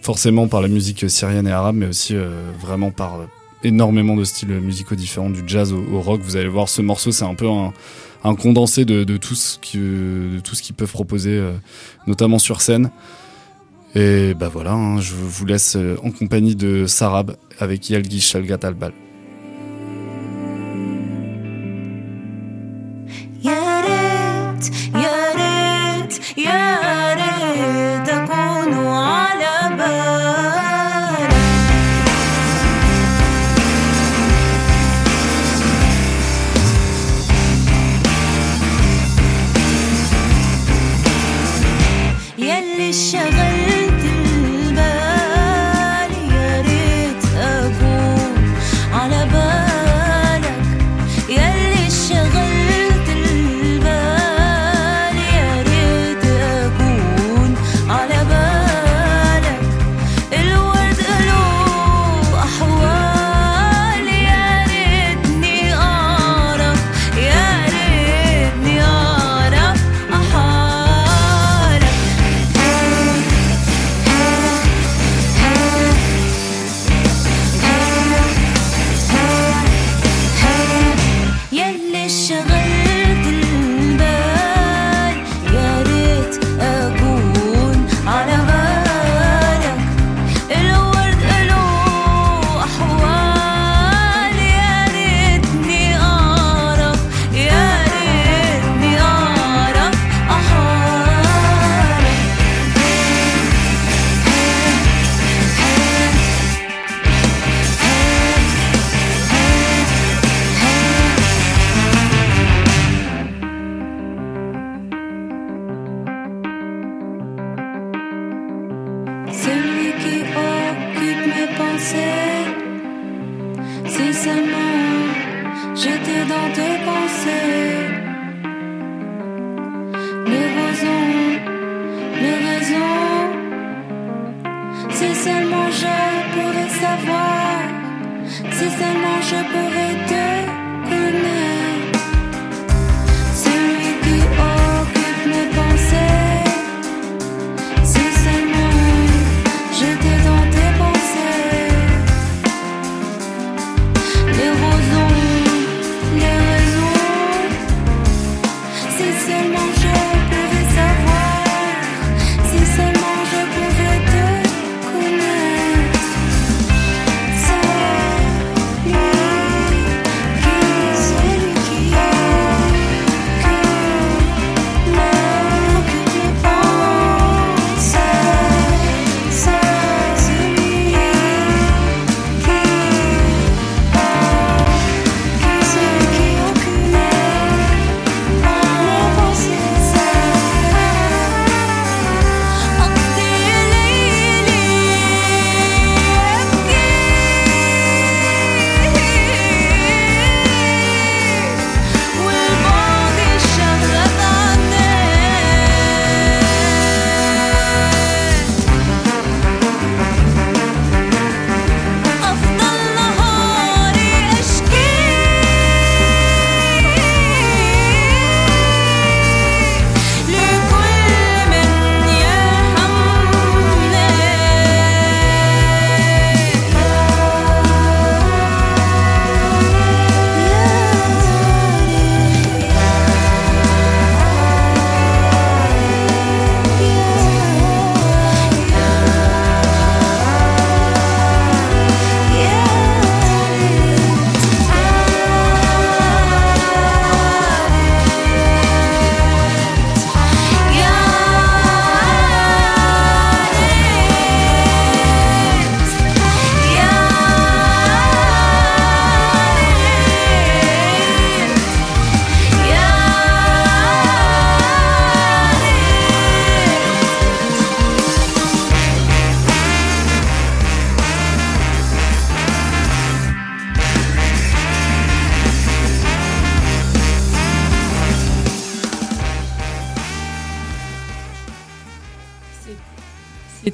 forcément 0.01 0.47
par 0.47 0.61
la 0.61 0.67
musique 0.67 1.09
syrienne 1.09 1.47
et 1.47 1.51
arabe, 1.51 1.75
mais 1.75 1.87
aussi 1.87 2.15
vraiment 2.59 2.89
par 2.89 3.19
énormément 3.63 4.15
de 4.15 4.23
styles 4.23 4.59
musicaux 4.61 4.95
différents, 4.95 5.29
du 5.29 5.43
jazz 5.45 5.73
au, 5.73 6.01
rock. 6.01 6.21
Vous 6.23 6.37
allez 6.37 6.47
voir, 6.47 6.69
ce 6.69 6.81
morceau, 6.81 7.11
c'est 7.11 7.25
un 7.25 7.35
peu 7.35 7.47
un, 7.47 7.73
un 8.23 8.35
condensé 8.35 8.85
de, 8.85 9.03
de, 9.03 9.17
tout 9.17 9.35
ce 9.35 9.59
qui, 9.59 9.77
de 9.77 10.39
tout 10.41 10.55
ce 10.55 10.63
qu'ils 10.63 10.73
peuvent 10.73 10.91
proposer, 10.91 11.39
notamment 12.07 12.39
sur 12.39 12.61
scène. 12.61 12.89
Et 13.99 14.33
bah 14.33 14.47
voilà, 14.47 14.71
hein, 14.71 15.01
je 15.01 15.13
vous 15.13 15.45
laisse 15.45 15.75
euh, 15.75 15.97
en 16.05 16.11
compagnie 16.11 16.55
de 16.55 16.85
Sarab 16.85 17.35
avec 17.59 17.89
Yalgi 17.89 18.21
Shalgat 18.21 18.59
Albal. 18.63 18.93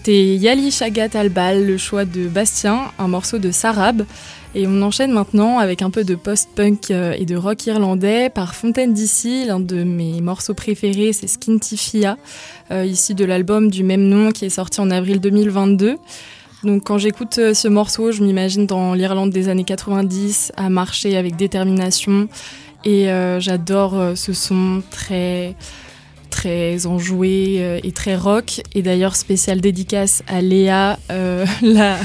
C'était 0.05 0.35
Yali 0.35 0.69
Shagat 0.69 1.09
Albal, 1.15 1.65
le 1.65 1.79
choix 1.79 2.05
de 2.05 2.27
Bastien, 2.27 2.91
un 2.99 3.07
morceau 3.07 3.39
de 3.39 3.49
Sarab. 3.49 4.03
Et 4.53 4.67
on 4.67 4.83
enchaîne 4.83 5.11
maintenant 5.11 5.57
avec 5.57 5.81
un 5.81 5.89
peu 5.89 6.03
de 6.03 6.13
post-punk 6.13 6.91
euh, 6.91 7.15
et 7.17 7.25
de 7.25 7.35
rock 7.35 7.65
irlandais 7.65 8.29
par 8.29 8.53
Fontaine 8.53 8.93
d'ici. 8.93 9.45
L'un 9.47 9.59
de 9.59 9.83
mes 9.83 10.21
morceaux 10.21 10.53
préférés, 10.53 11.11
c'est 11.11 11.25
Skintifia, 11.25 12.19
euh, 12.69 12.85
ici 12.85 13.15
de 13.15 13.25
l'album 13.25 13.71
du 13.71 13.83
même 13.83 14.07
nom 14.07 14.31
qui 14.31 14.45
est 14.45 14.49
sorti 14.49 14.79
en 14.79 14.91
avril 14.91 15.19
2022. 15.19 15.97
Donc 16.63 16.83
quand 16.83 16.99
j'écoute 16.99 17.39
euh, 17.39 17.55
ce 17.55 17.67
morceau, 17.67 18.11
je 18.11 18.21
m'imagine 18.21 18.67
dans 18.67 18.93
l'Irlande 18.93 19.31
des 19.31 19.49
années 19.49 19.63
90 19.63 20.51
à 20.55 20.69
marcher 20.69 21.17
avec 21.17 21.35
détermination. 21.35 22.27
Et 22.83 23.07
j'adore 23.39 24.11
ce 24.15 24.31
son 24.33 24.83
très 24.91 25.55
très 26.29 26.85
enjoué 26.85 27.57
euh, 27.59 27.79
et 27.83 27.91
très 27.91 28.15
rock. 28.15 28.61
Et 28.73 28.81
d'ailleurs, 28.81 29.15
spéciale 29.15 29.61
dédicace 29.61 30.23
à 30.27 30.41
Léa, 30.41 30.99
euh, 31.11 31.45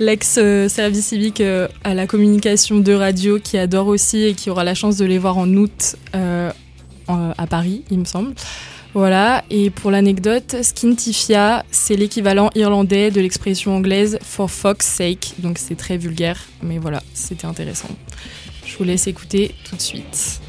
l'ex-service 0.00 1.06
civique 1.06 1.40
euh, 1.40 1.68
à 1.84 1.94
la 1.94 2.06
communication 2.06 2.78
de 2.78 2.92
radio, 2.92 3.38
qui 3.38 3.58
adore 3.58 3.88
aussi 3.88 4.24
et 4.24 4.34
qui 4.34 4.50
aura 4.50 4.64
la 4.64 4.74
chance 4.74 4.96
de 4.96 5.04
les 5.04 5.18
voir 5.18 5.38
en 5.38 5.48
août 5.54 5.96
à 7.08 7.46
Paris, 7.46 7.84
il 7.90 8.00
me 8.00 8.04
semble. 8.04 8.34
Voilà, 8.94 9.44
et 9.50 9.70
pour 9.70 9.90
l'anecdote, 9.90 10.56
Skintifia, 10.62 11.64
c'est 11.70 11.96
l'équivalent 11.96 12.50
irlandais 12.54 13.10
de 13.10 13.20
l'expression 13.20 13.76
anglaise 13.76 14.18
for 14.22 14.50
fuck's 14.50 14.86
sake, 14.86 15.34
donc 15.38 15.58
c'est 15.58 15.76
très 15.76 15.98
vulgaire, 15.98 16.40
mais 16.62 16.78
voilà, 16.78 17.02
c'était 17.12 17.46
intéressant. 17.46 17.90
Je 18.64 18.76
vous 18.78 18.84
laisse 18.84 19.06
écouter 19.06 19.54
tout 19.68 19.76
de 19.76 19.82
suite. 19.82 20.40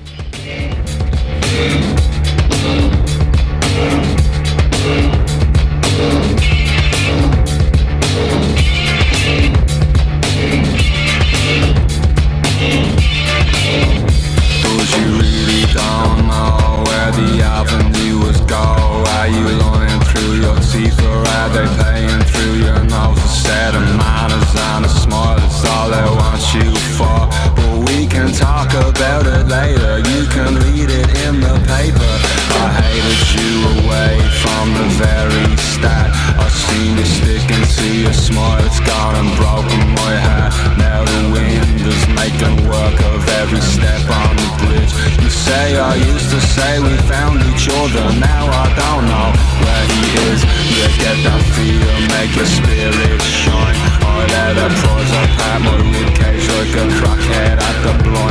Talk 28.37 28.73
about 28.73 29.25
it 29.25 29.47
later, 29.47 29.97
you 29.97 30.25
can 30.27 30.55
read 30.55 30.89
it 30.89 31.09
in 31.25 31.39
the 31.39 31.53
paper 31.67 32.26
I 32.55 32.67
hated 32.81 33.21
you 33.35 33.53
away 33.81 34.15
from 34.43 34.65
the 34.73 34.87
very 34.95 35.47
start. 35.57 36.09
I've 36.39 36.51
seen 36.51 36.97
you 36.97 37.05
sticking 37.05 37.63
to 37.63 37.87
your 38.03 38.13
smile, 38.13 38.63
it's 38.65 38.79
gone 38.79 39.15
and 39.15 39.31
broken 39.35 39.81
my 39.99 40.13
heart. 40.27 40.53
Now 40.77 41.03
the 41.03 41.21
wind 41.33 41.81
is 41.81 42.03
making 42.15 42.67
work 42.69 42.97
of 43.11 43.19
every 43.41 43.61
step 43.61 44.03
on 44.09 44.33
the 44.35 44.49
bridge. 44.61 44.93
You 45.21 45.29
say 45.29 45.77
I 45.77 45.95
used 45.95 46.29
to 46.31 46.39
say 46.41 46.79
we 46.79 46.95
found 47.09 47.41
each 47.49 47.67
other 47.69 48.05
Now 48.19 48.45
I 48.47 48.67
don't 48.81 49.05
know 49.11 49.29
where 49.63 49.85
he 49.93 50.01
is. 50.31 50.39
You 50.77 50.87
get 51.03 51.17
that 51.25 51.41
feel, 51.55 51.93
make 52.15 52.33
your 52.35 52.49
spirit 52.49 53.21
shine. 53.21 53.77
I 54.05 54.25
let 54.25 54.55
her 54.61 54.71
prize 54.81 55.13
apart 55.23 55.59
my 55.65 55.75
ribcage 55.91 56.45
like 56.57 56.73
a 56.75 56.85
crackhead 56.97 57.57
at 57.59 57.77
the 57.85 57.93
blinds 58.03 58.26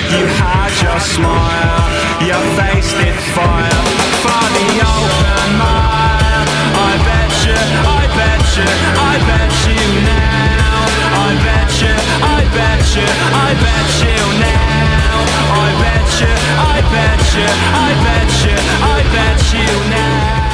you, 0.00 0.18
you 0.18 0.26
had 0.26 0.72
your 0.82 1.00
smile, 1.00 1.86
your 2.22 2.42
face 2.58 2.92
did 2.94 3.16
fire 3.34 3.82
for 4.22 4.44
the 4.54 4.66
open 4.82 5.50
mile. 5.58 6.44
I 6.74 6.92
bet 7.06 7.32
you, 7.46 7.58
I 7.84 8.04
bet 8.18 8.42
you, 8.56 8.68
I 8.98 9.14
bet 9.28 9.52
you 9.68 9.82
now. 10.02 10.84
I 11.14 11.30
bet 11.46 11.72
you, 11.82 11.94
I 12.22 12.40
bet 12.56 12.84
you, 12.96 13.08
I 13.34 13.50
bet 13.64 13.90
you 14.02 14.18
now. 14.42 15.14
I 15.54 15.68
bet 15.82 16.10
you, 16.20 16.34
I 16.58 16.78
bet 16.94 17.22
you, 17.36 17.48
I 17.74 17.90
bet 18.04 18.30
you, 18.44 18.56
I 18.82 19.00
bet 19.14 19.40
you 19.54 19.70
now. 19.90 20.44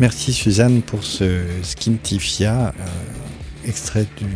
Merci 0.00 0.32
Suzanne 0.32 0.82
pour 0.82 1.04
ce 1.04 1.44
Skintifia, 1.62 2.72
euh, 2.80 2.82
extrait 3.66 4.06
du 4.16 4.26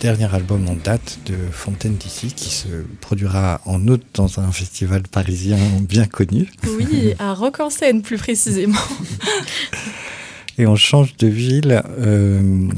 dernier 0.00 0.32
album 0.34 0.68
en 0.68 0.74
date 0.74 1.18
de 1.26 1.34
Fontaine 1.50 1.96
d'ici 1.96 2.32
qui 2.34 2.50
se 2.50 2.68
produira 3.00 3.60
en 3.64 3.86
août 3.88 4.02
dans 4.14 4.40
un 4.40 4.50
festival 4.52 5.02
parisien 5.02 5.58
bien 5.80 6.06
connu. 6.06 6.48
Oui, 6.76 7.14
à 7.18 7.34
Rock 7.34 7.60
en 7.60 7.70
scène 7.70 8.02
plus 8.02 8.18
précisément. 8.18 8.78
Et 10.58 10.66
on 10.66 10.76
change 10.76 11.16
de 11.16 11.28
ville 11.28 11.82
euh, 11.98 12.68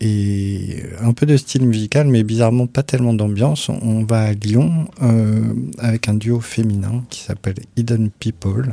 et 0.00 0.82
un 1.00 1.12
peu 1.12 1.26
de 1.26 1.36
style 1.36 1.66
musical, 1.66 2.06
mais 2.06 2.22
bizarrement 2.22 2.66
pas 2.66 2.82
tellement 2.82 3.12
d'ambiance. 3.12 3.68
On 3.68 4.04
va 4.04 4.22
à 4.22 4.32
Lyon 4.32 4.88
euh, 5.02 5.52
avec 5.78 6.08
un 6.08 6.14
duo 6.14 6.40
féminin 6.40 7.04
qui 7.10 7.22
s'appelle 7.22 7.56
Hidden 7.76 8.10
People, 8.20 8.72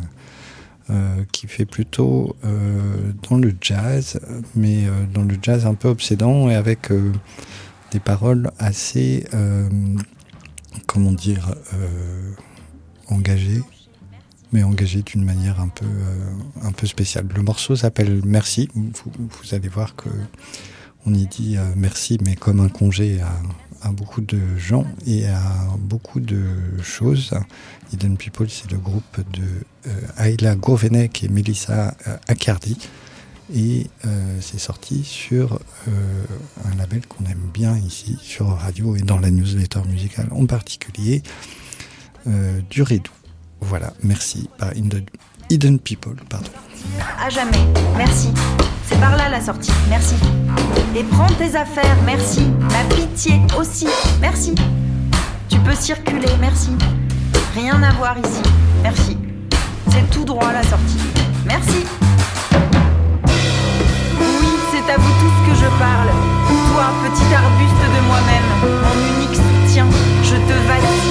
euh, 0.91 1.23
qui 1.31 1.47
fait 1.47 1.65
plutôt 1.65 2.35
euh, 2.45 3.11
dans 3.27 3.37
le 3.37 3.55
jazz, 3.59 4.19
mais 4.53 4.85
euh, 4.85 4.91
dans 5.11 5.23
le 5.23 5.35
jazz 5.41 5.65
un 5.65 5.73
peu 5.73 5.87
obsédant 5.87 6.47
et 6.47 6.53
avec 6.53 6.91
des 7.89 7.99
paroles 7.99 8.51
assez, 8.59 9.25
comment 10.85 11.11
dire, 11.11 11.55
engagées 13.07 13.63
mais 14.53 14.61
engagé 14.61 15.01
d'une 15.01 15.25
manière 15.25 15.59
un 15.59 15.69
peu, 15.69 15.87
un 16.61 16.71
peu 16.71 16.85
spéciale. 16.85 17.27
Le 17.35 17.41
morceau 17.41 17.75
s'appelle 17.75 18.21
Merci. 18.23 18.69
Vous, 18.75 19.53
allez 19.53 19.67
voir 19.67 19.95
que 19.95 20.09
on 21.07 21.13
y 21.15 21.25
dit 21.25 21.57
merci, 21.75 22.19
mais 22.23 22.35
comme 22.35 22.59
un 22.59 22.69
congé 22.69 23.21
à, 23.21 23.31
à 23.85 23.89
beaucoup 23.89 24.21
de 24.21 24.39
gens 24.57 24.85
et 25.05 25.27
à 25.27 25.41
beaucoup 25.77 26.19
de 26.19 26.43
choses. 26.81 27.33
Hidden 27.93 28.17
People, 28.17 28.49
c'est 28.49 28.69
le 28.71 28.77
groupe 28.77 29.19
de 29.31 29.43
euh, 29.87 30.01
Ayla 30.17 30.55
Gourvenec 30.55 31.23
et 31.23 31.29
Melissa 31.29 31.95
euh, 32.07 32.17
Accardi. 32.27 32.77
Et 33.53 33.85
euh, 34.05 34.37
c'est 34.41 34.57
sorti 34.57 35.03
sur 35.03 35.59
un 35.87 36.75
label 36.77 37.05
qu'on 37.05 37.25
aime 37.25 37.47
bien 37.53 37.77
ici, 37.77 38.17
sur 38.19 38.47
Radio 38.47 38.95
et 38.95 39.01
dans 39.01 39.19
la 39.19 39.29
newsletter 39.29 39.81
musicale 39.87 40.29
en 40.31 40.47
particulier, 40.47 41.21
euh, 42.27 42.59
du 42.71 42.81
Redou. 42.81 43.11
Voilà, 43.61 43.93
merci 44.01 44.49
par 44.57 44.75
Hidden 45.49 45.79
People, 45.79 46.15
pardon. 46.29 46.49
À 47.23 47.29
jamais, 47.29 47.65
merci. 47.97 48.29
C'est 48.87 48.99
par 48.99 49.15
là 49.15 49.29
la 49.29 49.41
sortie, 49.41 49.71
merci. 49.89 50.15
Et 50.95 51.03
prends 51.03 51.27
tes 51.37 51.55
affaires, 51.55 51.97
merci. 52.05 52.47
La 52.71 52.95
pitié 52.95 53.39
aussi, 53.59 53.87
merci. 54.21 54.55
Tu 55.49 55.57
peux 55.59 55.75
circuler, 55.75 56.29
merci. 56.39 56.71
Rien 57.55 57.81
à 57.83 57.91
voir 57.93 58.17
ici, 58.17 58.41
merci. 58.83 59.17
C'est 59.91 60.09
tout 60.09 60.25
droit 60.25 60.51
la 60.51 60.63
sortie, 60.63 60.99
merci. 61.45 61.85
Oui, 64.19 64.49
c'est 64.71 64.91
à 64.91 64.97
vous 64.97 65.13
tous 65.21 65.51
que 65.51 65.55
je 65.59 65.67
parle. 65.79 66.09
Toi, 66.71 66.85
petit 67.03 67.33
arbuste 67.33 67.83
de 67.95 68.01
moi-même, 68.07 68.49
mon 68.83 68.95
unique 69.17 69.35
soutien, 69.35 69.85
je 70.23 70.35
te 70.35 70.67
vacille. 70.67 71.04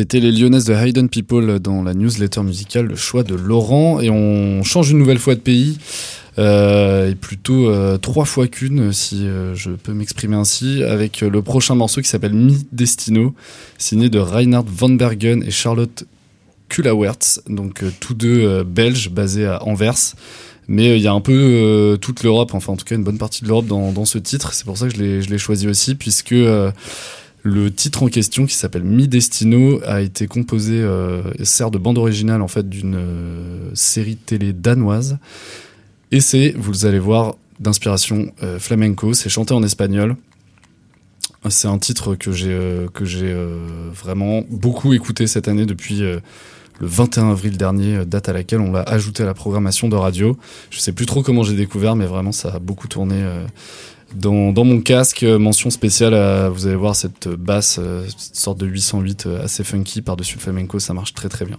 C'était 0.00 0.20
les 0.20 0.32
Lyonnaises 0.32 0.64
de 0.64 0.72
Hayden 0.72 1.10
People 1.10 1.58
dans 1.58 1.82
la 1.82 1.92
newsletter 1.92 2.42
musicale 2.42 2.86
Le 2.86 2.96
choix 2.96 3.22
de 3.22 3.34
Laurent. 3.34 4.00
Et 4.00 4.08
on 4.08 4.62
change 4.62 4.92
une 4.92 4.96
nouvelle 4.96 5.18
fois 5.18 5.34
de 5.34 5.40
pays. 5.40 5.76
Euh, 6.38 7.10
et 7.10 7.14
plutôt 7.14 7.68
euh, 7.68 7.98
trois 7.98 8.24
fois 8.24 8.48
qu'une, 8.48 8.94
si 8.94 9.26
euh, 9.26 9.54
je 9.54 9.72
peux 9.72 9.92
m'exprimer 9.92 10.36
ainsi, 10.36 10.82
avec 10.82 11.20
le 11.20 11.42
prochain 11.42 11.74
morceau 11.74 12.00
qui 12.00 12.08
s'appelle 12.08 12.32
Mi 12.32 12.66
Destino, 12.72 13.34
signé 13.76 14.08
de 14.08 14.18
Reinhard 14.18 14.64
Van 14.66 14.88
Bergen 14.88 15.44
et 15.46 15.50
Charlotte 15.50 16.04
Kulawerts, 16.70 17.40
donc 17.50 17.84
tous 18.00 18.14
deux 18.14 18.62
belges 18.62 19.10
basés 19.10 19.44
à 19.44 19.62
Anvers. 19.64 20.14
Mais 20.66 20.96
il 20.96 21.02
y 21.02 21.08
a 21.08 21.12
un 21.12 21.20
peu 21.20 21.98
toute 22.00 22.22
l'Europe, 22.22 22.54
enfin 22.54 22.72
en 22.72 22.76
tout 22.76 22.86
cas 22.86 22.94
une 22.94 23.04
bonne 23.04 23.18
partie 23.18 23.42
de 23.42 23.48
l'Europe 23.48 23.66
dans, 23.66 23.92
dans 23.92 24.06
ce 24.06 24.16
titre. 24.16 24.54
C'est 24.54 24.64
pour 24.64 24.78
ça 24.78 24.88
que 24.88 24.94
je 24.94 25.02
l'ai- 25.28 25.38
choisi 25.38 25.68
aussi, 25.68 25.94
puisque 25.94 26.34
le 27.42 27.72
titre 27.72 28.02
en 28.02 28.08
question, 28.08 28.46
qui 28.46 28.54
s'appelle 28.54 28.84
Mi 28.84 29.08
Destino, 29.08 29.80
a 29.86 30.02
été 30.02 30.26
composé, 30.26 30.74
euh, 30.74 31.22
et 31.38 31.44
sert 31.44 31.70
de 31.70 31.78
bande 31.78 31.98
originale 31.98 32.42
en 32.42 32.48
fait 32.48 32.68
d'une 32.68 32.96
euh, 32.96 33.70
série 33.74 34.16
télé 34.16 34.52
danoise. 34.52 35.18
Et 36.12 36.20
c'est, 36.20 36.54
vous 36.56 36.86
allez 36.86 36.98
voir, 36.98 37.36
d'inspiration 37.58 38.32
euh, 38.42 38.58
flamenco. 38.58 39.14
C'est 39.14 39.28
chanté 39.28 39.54
en 39.54 39.62
espagnol. 39.62 40.16
C'est 41.48 41.68
un 41.68 41.78
titre 41.78 42.16
que 42.16 42.32
j'ai 42.32 43.34
vraiment 43.94 44.42
beaucoup 44.50 44.92
écouté 44.92 45.26
cette 45.26 45.48
année 45.48 45.64
depuis 45.64 46.00
le 46.00 46.20
21 46.82 47.30
avril 47.30 47.56
dernier, 47.56 48.04
date 48.04 48.28
à 48.28 48.34
laquelle 48.34 48.60
on 48.60 48.70
l'a 48.70 48.82
ajouté 48.82 49.22
à 49.22 49.26
la 49.26 49.32
programmation 49.32 49.88
de 49.88 49.96
radio. 49.96 50.36
Je 50.68 50.80
sais 50.80 50.92
plus 50.92 51.06
trop 51.06 51.22
comment 51.22 51.42
j'ai 51.42 51.56
découvert, 51.56 51.96
mais 51.96 52.04
vraiment 52.04 52.32
ça 52.32 52.56
a 52.56 52.58
beaucoup 52.58 52.88
tourné 52.88 53.24
dans, 54.14 54.64
mon 54.64 54.80
casque. 54.80 55.22
Euh, 55.22 55.38
Mention 55.38 55.70
spéciale, 55.70 56.14
vous 56.48 56.66
allez 56.66 56.76
voir 56.76 56.96
cette 56.96 57.28
basse, 57.28 57.78
euh, 57.80 58.04
cette 58.16 58.36
sorte 58.36 58.58
de 58.58 58.66
808 58.66 59.26
euh, 59.26 59.44
assez 59.44 59.64
funky 59.64 60.02
par-dessus 60.02 60.36
le 60.36 60.40
flamenco, 60.40 60.78
ça 60.78 60.94
marche 60.94 61.14
très 61.14 61.28
très 61.28 61.44
bien. 61.44 61.58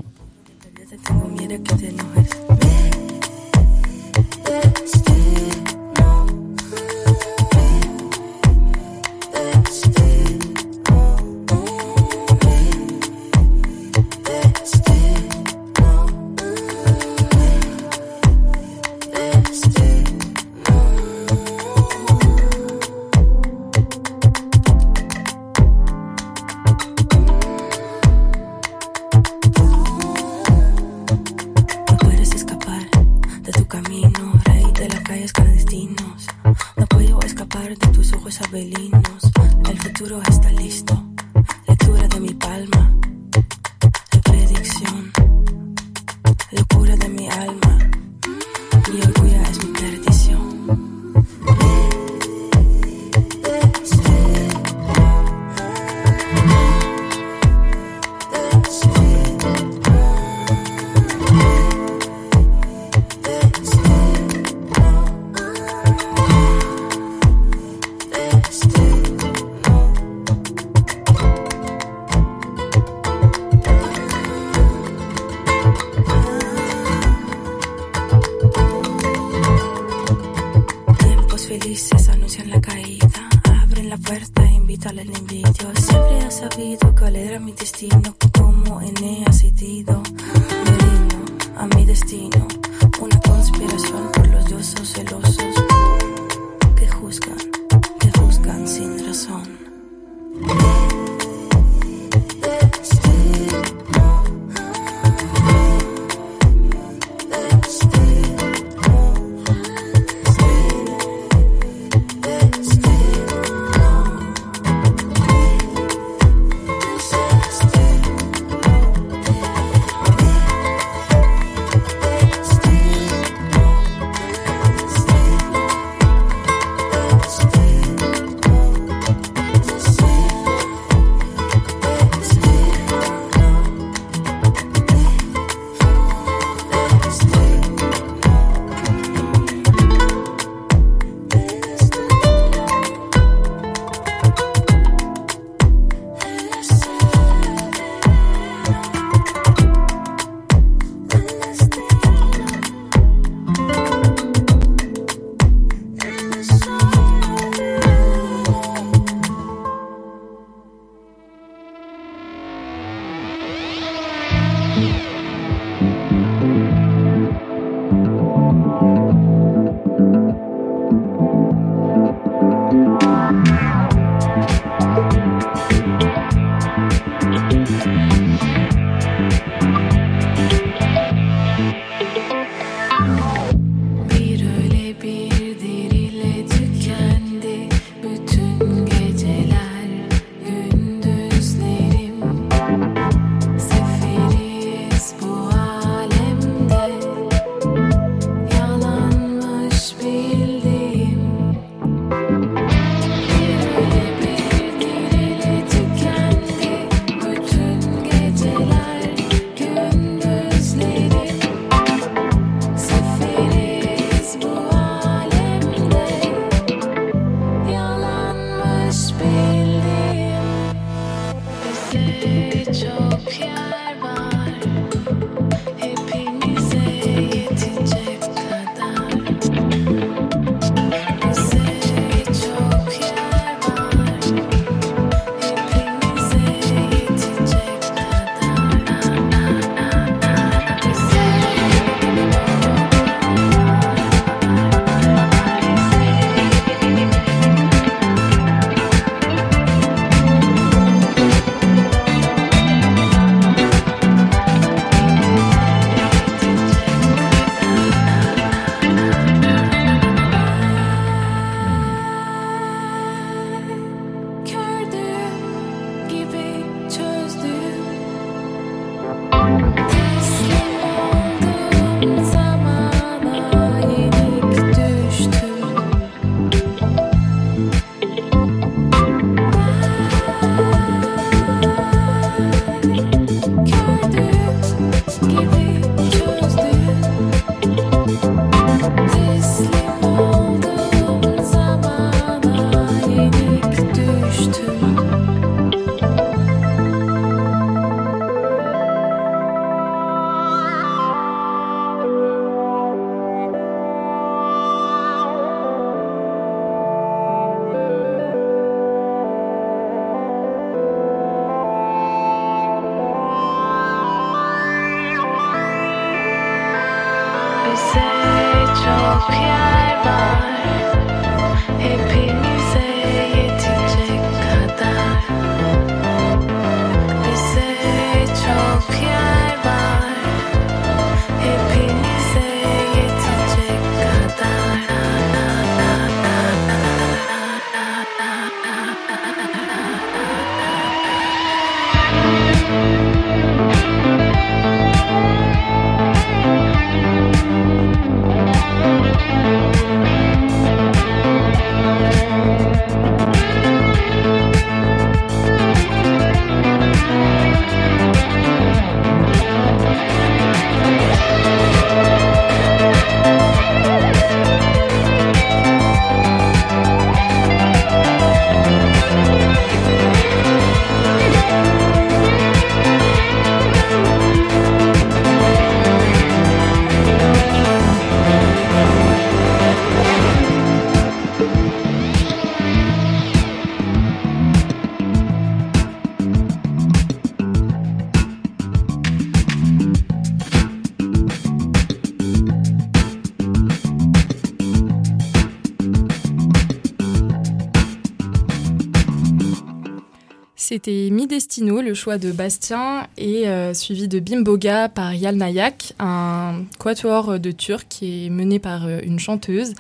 C'était 400.72 401.10
Mi 401.12 401.28
Destino, 401.28 401.82
le 401.82 401.94
choix 401.94 402.18
de 402.18 402.32
Bastien, 402.32 403.06
et 403.18 403.50
euh, 403.50 403.74
suivi 403.74 404.08
de 404.08 404.22
Bimboga 404.22 404.88
par 404.88 405.14
Yalnayak, 405.14 405.92
un 406.00 406.64
quatuor 406.80 407.42
de 407.42 407.52
Turcs 407.52 407.90
qui 407.90 408.28
est 408.28 408.30
mené 408.30 408.58
par 408.58 408.86
euh, 408.86 409.02
une 409.04 409.20
chanteuse. 409.20 409.74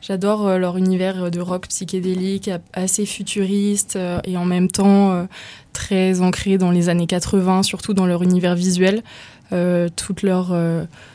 J'adore 0.00 0.48
euh, 0.48 0.56
leur 0.56 0.78
univers 0.78 1.30
de 1.30 1.38
rock 1.38 1.68
psychédélique, 1.68 2.50
assez 2.72 3.04
futuriste 3.04 3.98
et 4.24 4.38
en 4.38 4.46
même 4.46 4.68
temps 4.68 5.28
très 5.74 6.22
ancré 6.22 6.56
dans 6.56 6.70
les 6.70 6.88
années 6.88 7.06
80, 7.06 7.62
surtout 7.62 7.92
dans 7.92 8.06
leur 8.06 8.22
univers 8.22 8.54
visuel. 8.54 9.02
Toutes, 9.50 10.22
leurs, 10.22 10.56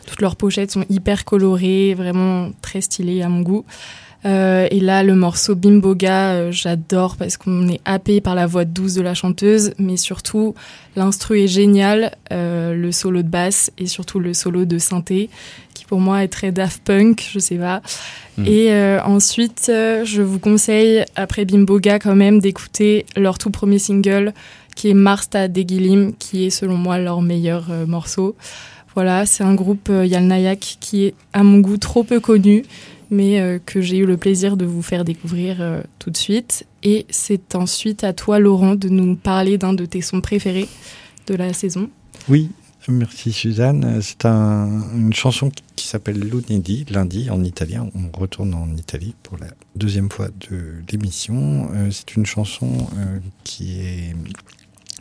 toutes 0.06 0.22
leurs 0.22 0.36
pochettes 0.36 0.72
sont 0.72 0.86
hyper 0.90 1.26
colorées, 1.26 1.96
vraiment 1.96 2.52
très 2.62 2.82
stylées 2.82 3.24
à 3.24 3.30
mon 3.30 3.42
goût. 3.42 3.66
Euh, 4.26 4.68
et 4.72 4.80
là, 4.80 5.04
le 5.04 5.16
morceau 5.16 5.56
Bimboga, 5.56 6.34
euh, 6.34 6.52
j'adore 6.52 7.18
parce 7.18 7.38
qu'on 7.38 7.68
est 7.68 7.82
happé 7.84 8.22
par 8.22 8.36
la 8.36 8.48
voix 8.48 8.64
douce 8.64 8.94
de 8.94 9.02
la 9.02 9.14
chanteuse, 9.14 9.74
mais 9.78 9.98
surtout 9.98 10.56
l'instru 10.96 11.42
est 11.42 11.48
génial, 11.48 12.16
euh, 12.32 12.74
le 12.74 12.92
solo 12.92 13.22
de 13.22 13.28
basse 13.28 13.72
et 13.78 13.86
surtout 13.86 14.20
le 14.20 14.34
solo 14.34 14.66
de 14.66 14.78
synthé, 14.78 15.30
qui 15.74 15.86
pour 15.86 16.00
moi 16.00 16.24
est 16.24 16.30
très 16.30 16.52
Daft 16.52 16.82
Punk, 16.84 17.28
je 17.32 17.40
sais 17.40 17.58
pas. 17.58 17.82
Mhm. 18.38 18.46
Et 18.48 18.98
ensuite, 19.06 19.66
je 19.70 20.22
vous 20.22 20.40
conseille, 20.40 21.04
après 21.16 21.46
Bimboga 21.46 22.00
quand 22.00 22.16
même, 22.16 22.40
d'écouter 22.40 23.06
leur 23.16 23.38
tout 23.38 23.52
premier 23.52 23.80
single, 23.80 24.34
qui 24.76 24.90
est 24.90 24.96
Marsta 24.96 25.48
Degilim, 25.48 26.14
qui 26.18 26.46
est 26.46 26.50
selon 26.50 26.76
moi 26.76 26.98
leur 26.98 27.22
meilleur 27.22 27.68
morceau. 27.88 28.36
Voilà, 28.96 29.26
c'est 29.26 29.44
un 29.44 29.56
groupe 29.56 29.90
Yalnayak 29.90 30.78
qui 30.80 31.06
est 31.06 31.16
à 31.34 31.44
mon 31.44 31.60
goût 31.60 31.78
trop 31.78 32.04
peu 32.04 32.20
connu, 32.20 32.64
mais 33.14 33.40
euh, 33.40 33.60
que 33.66 33.80
j'ai 33.82 33.98
eu 33.98 34.06
le 34.06 34.18
plaisir 34.18 34.58
de 34.58 34.66
vous 34.66 34.82
faire 34.82 35.06
découvrir 35.06 35.58
euh, 35.62 35.82
tout 36.00 36.10
de 36.10 36.18
suite. 36.18 36.66
Et 36.84 37.06
c'est 37.10 37.56
ensuite 37.56 38.04
à 38.04 38.12
toi, 38.14 38.40
Laurent, 38.40 38.76
de 38.76 38.90
nous 38.90 39.16
parler 39.16 39.58
d'un 39.58 39.74
de 39.74 39.86
tes 39.86 40.02
sons 40.02 40.20
préférés 40.22 40.68
de 41.28 41.36
la 41.36 41.54
saison. 41.54 41.90
Oui, 42.28 42.50
merci 42.90 43.32
Suzanne. 43.32 44.00
C'est 44.02 44.26
un- 44.26 44.82
une 44.96 45.14
chanson 45.14 45.50
qui, 45.76 45.88
s'appelle 45.88 46.20
Lunedì, 46.20 46.86
lundi 46.90 47.30
en 47.30 47.44
italien. 47.44 47.90
On 47.96 48.18
retourne 48.20 48.54
en 48.54 48.68
Italie 48.76 49.14
pour 49.24 49.38
la 49.38 49.48
deuxième 49.76 50.10
fois 50.10 50.28
de 50.50 50.76
l'émission. 50.92 51.70
Euh, 51.74 51.90
c'est 51.92 52.16
une 52.16 52.26
chanson 52.26 52.88
qui 53.44 53.80
est 53.80 54.16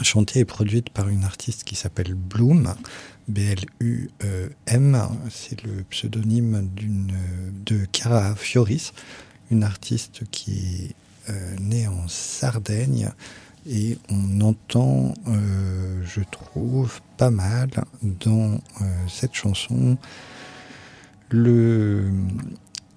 chantée 0.03 0.41
et 0.41 0.45
produite 0.45 0.91
par 0.91 1.09
une 1.09 1.25
artiste 1.25 1.65
qui 1.65 1.77
s'appelle 1.77 2.15
Bloom, 2.15 2.75
B-L-U-M. 3.29 5.09
C'est 5.31 5.63
le 5.63 5.85
pseudonyme 5.91 6.69
de 7.67 7.87
Chiara 7.93 8.35
Fioris, 8.35 8.93
une 9.51 9.65
artiste 9.65 10.23
qui 10.31 10.91
est 10.91 11.31
euh, 11.31 11.57
née 11.61 11.87
en 11.87 12.09
Sardaigne 12.09 13.11
et 13.65 13.97
on 14.11 14.41
entend, 14.41 15.15
euh, 15.29 16.03
je 16.05 16.21
trouve, 16.29 17.01
pas 17.17 17.31
mal 17.31 17.71
dans 18.03 18.55
euh, 18.81 18.85
cette 19.09 19.35
chanson 19.35 19.97
le, 21.31 22.11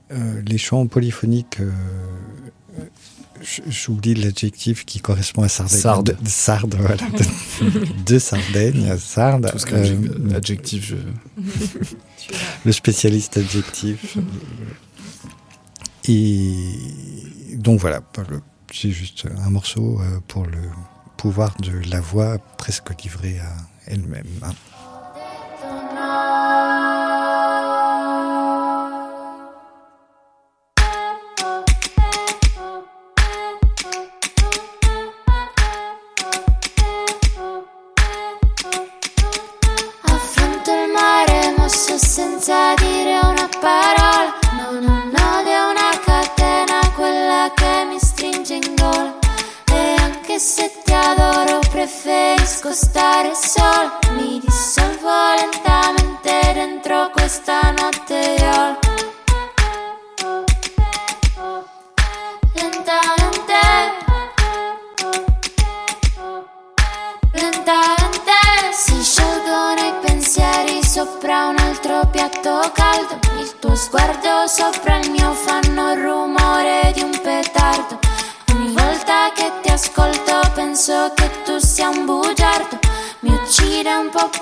les 0.10 0.58
chants 0.58 0.88
polyphoniques. 0.88 1.60
J'oublie 3.68 4.16
l'adjectif 4.16 4.86
qui 4.86 5.00
correspond 5.00 5.44
à 5.44 5.50
Sardaigne. 5.50 5.80
Sarde. 5.80 6.18
De, 6.22 6.30
sarde, 6.30 6.76
voilà. 6.80 6.96
De, 6.96 8.04
de 8.06 8.20
Sardaigne, 8.20 8.98
Sarde. 8.98 9.50
Tout 9.52 9.60
ce 9.60 9.66
que 9.66 9.76
euh, 9.76 10.36
adjectif, 10.36 10.86
je... 10.86 10.96
le 12.66 12.72
spécialiste 12.72 13.38
adjectif. 13.38 14.18
Et 16.08 16.54
donc 17.54 17.80
voilà, 17.80 18.02
c'est 18.74 18.92
juste 18.92 19.28
un 19.44 19.50
morceau 19.50 20.00
euh, 20.00 20.20
pour, 20.28 20.46
le, 20.46 20.60
pouvoir 21.18 21.56
de 21.60 21.72
la 21.90 22.00
voix 22.00 22.38
presque 22.58 22.90
livrée 23.04 23.40
à 23.40 23.54
elle-même. 23.88 24.26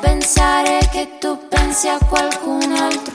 Pensare 0.03 0.79
che 0.91 1.17
tu 1.17 1.47
pensi 1.47 1.87
a 1.87 1.97
qualcun 1.97 2.73
altro. 2.73 3.12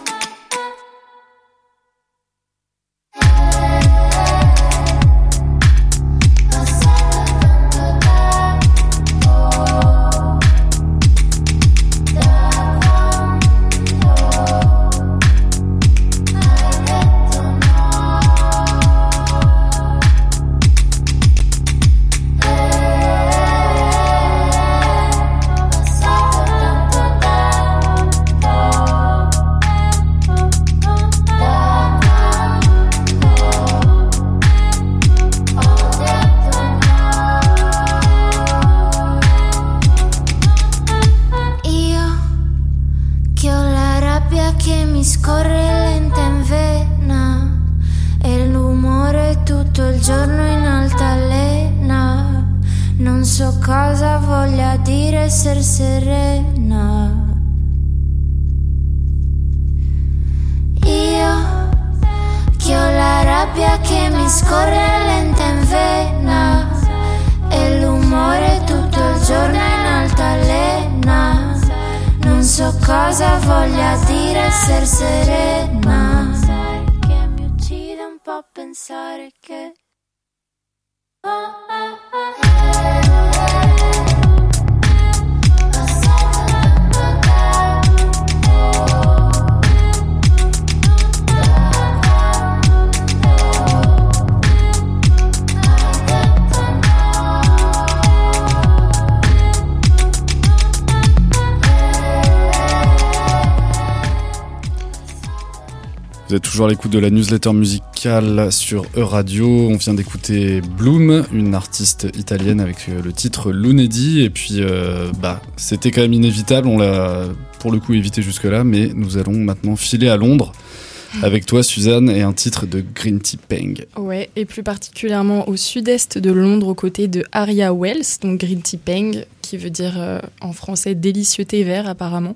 Toujours 106.59 106.67
à 106.67 106.71
l'écoute 106.71 106.91
de 106.91 106.99
la 106.99 107.11
newsletter 107.11 107.53
musicale 107.53 108.51
sur 108.51 108.85
E-Radio. 108.97 109.47
On 109.71 109.77
vient 109.77 109.95
d'écouter 109.95 110.61
Bloom, 110.61 111.25
une 111.33 111.55
artiste 111.55 112.09
italienne 112.19 112.59
avec 112.59 112.89
euh, 112.89 113.01
le 113.01 113.13
titre 113.13 113.53
Lunedì. 113.53 114.25
Et 114.25 114.31
puis, 114.31 114.55
euh, 114.59 115.13
bah, 115.23 115.41
c'était 115.57 115.93
quand 115.93 116.01
même 116.01 116.15
inévitable. 116.15 116.67
On 116.67 116.79
l'a 116.79 117.27
pour 117.61 117.71
le 117.71 117.79
coup 117.79 117.95
évité 117.95 118.23
jusque-là, 118.23 118.65
mais 118.65 118.91
nous 118.93 119.19
allons 119.19 119.35
maintenant 119.35 119.77
filer 119.77 120.09
à 120.09 120.17
Londres 120.17 120.51
avec 121.23 121.47
toi, 121.47 121.63
Suzanne, 121.63 122.11
et 122.11 122.23
un 122.23 122.33
titre 122.33 122.67
de 122.67 122.83
Green 122.93 123.21
Tea 123.21 123.37
Peng. 123.37 123.75
Ouais, 123.97 124.29
et 124.35 124.45
plus 124.45 124.65
particulièrement 124.65 125.49
au 125.49 125.55
sud-est 125.55 126.19
de 126.19 126.33
Londres, 126.33 126.67
aux 126.67 126.75
côtés 126.75 127.07
de 127.07 127.25
Aria 127.31 127.73
Wells, 127.73 128.19
donc 128.21 128.41
Green 128.41 128.63
Tea 128.63 128.79
Peng, 128.79 129.25
qui 129.43 129.59
veut 129.59 129.71
dire 129.71 129.95
euh, 129.97 130.19
en 130.41 130.53
français 130.53 130.97
délicieux 130.97 131.45
thé 131.45 131.63
vert 131.63 131.89
apparemment. 131.89 132.35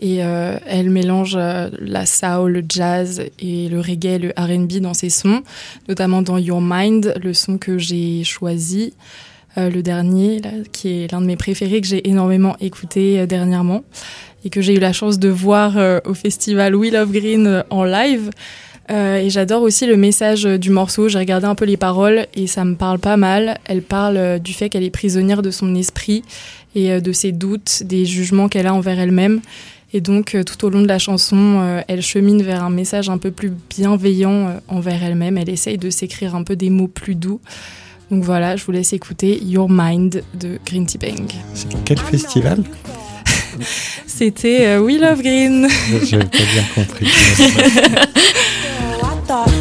Et 0.00 0.22
euh, 0.22 0.58
elle 0.66 0.90
mélange 0.90 1.34
euh, 1.36 1.70
la 1.80 2.06
soul, 2.06 2.52
le 2.52 2.64
jazz 2.68 3.22
et 3.40 3.68
le 3.68 3.80
reggae, 3.80 4.18
le 4.20 4.32
R&B 4.36 4.80
dans 4.80 4.94
ses 4.94 5.10
sons, 5.10 5.42
notamment 5.88 6.22
dans 6.22 6.38
Your 6.38 6.60
Mind, 6.62 7.14
le 7.20 7.34
son 7.34 7.58
que 7.58 7.78
j'ai 7.78 8.22
choisi, 8.22 8.92
euh, 9.58 9.70
le 9.70 9.82
dernier, 9.82 10.40
là, 10.40 10.50
qui 10.72 10.88
est 10.88 11.12
l'un 11.12 11.20
de 11.20 11.26
mes 11.26 11.36
préférés 11.36 11.80
que 11.80 11.86
j'ai 11.86 12.08
énormément 12.08 12.56
écouté 12.60 13.18
euh, 13.18 13.26
dernièrement 13.26 13.82
et 14.44 14.50
que 14.50 14.60
j'ai 14.60 14.76
eu 14.76 14.78
la 14.78 14.92
chance 14.92 15.18
de 15.18 15.28
voir 15.28 15.78
euh, 15.78 16.00
au 16.04 16.14
festival 16.14 16.76
We 16.76 16.92
Love 16.92 17.10
Green 17.10 17.64
en 17.70 17.84
live. 17.84 18.30
Et 18.90 19.28
j'adore 19.28 19.60
aussi 19.60 19.84
le 19.84 19.98
message 19.98 20.44
du 20.44 20.70
morceau. 20.70 21.10
J'ai 21.10 21.18
regardé 21.18 21.44
un 21.44 21.54
peu 21.54 21.66
les 21.66 21.76
paroles 21.76 22.26
et 22.34 22.46
ça 22.46 22.64
me 22.64 22.74
parle 22.74 22.98
pas 22.98 23.18
mal. 23.18 23.58
Elle 23.66 23.82
parle 23.82 24.38
du 24.38 24.54
fait 24.54 24.70
qu'elle 24.70 24.82
est 24.82 24.88
prisonnière 24.88 25.42
de 25.42 25.50
son 25.50 25.74
esprit 25.74 26.22
et 26.74 26.98
de 26.98 27.12
ses 27.12 27.32
doutes, 27.32 27.82
des 27.84 28.06
jugements 28.06 28.48
qu'elle 28.48 28.66
a 28.66 28.72
envers 28.72 28.98
elle-même. 28.98 29.42
Et 29.92 30.00
donc, 30.00 30.34
euh, 30.34 30.42
tout 30.42 30.66
au 30.66 30.70
long 30.70 30.82
de 30.82 30.88
la 30.88 30.98
chanson, 30.98 31.60
euh, 31.60 31.80
elle 31.88 32.02
chemine 32.02 32.42
vers 32.42 32.62
un 32.62 32.70
message 32.70 33.08
un 33.08 33.16
peu 33.16 33.30
plus 33.30 33.52
bienveillant 33.70 34.48
euh, 34.48 34.60
envers 34.68 35.02
elle-même. 35.02 35.38
Elle 35.38 35.48
essaye 35.48 35.78
de 35.78 35.88
s'écrire 35.88 36.34
un 36.34 36.42
peu 36.42 36.56
des 36.56 36.68
mots 36.68 36.88
plus 36.88 37.14
doux. 37.14 37.40
Donc 38.10 38.22
voilà, 38.22 38.56
je 38.56 38.64
vous 38.64 38.72
laisse 38.72 38.92
écouter 38.92 39.42
Your 39.42 39.68
Mind 39.70 40.22
de 40.34 40.58
Green 40.66 40.86
Tea 40.86 40.98
Bang. 40.98 41.30
C'est 41.54 41.68
quel 41.84 41.98
festival? 41.98 42.62
C'était 44.06 44.78
We 44.78 45.00
Love 45.00 45.22
Green. 45.22 45.68
J'avais 46.04 46.24
pas 46.24 46.38
bien 46.38 46.64
compris. 46.74 47.08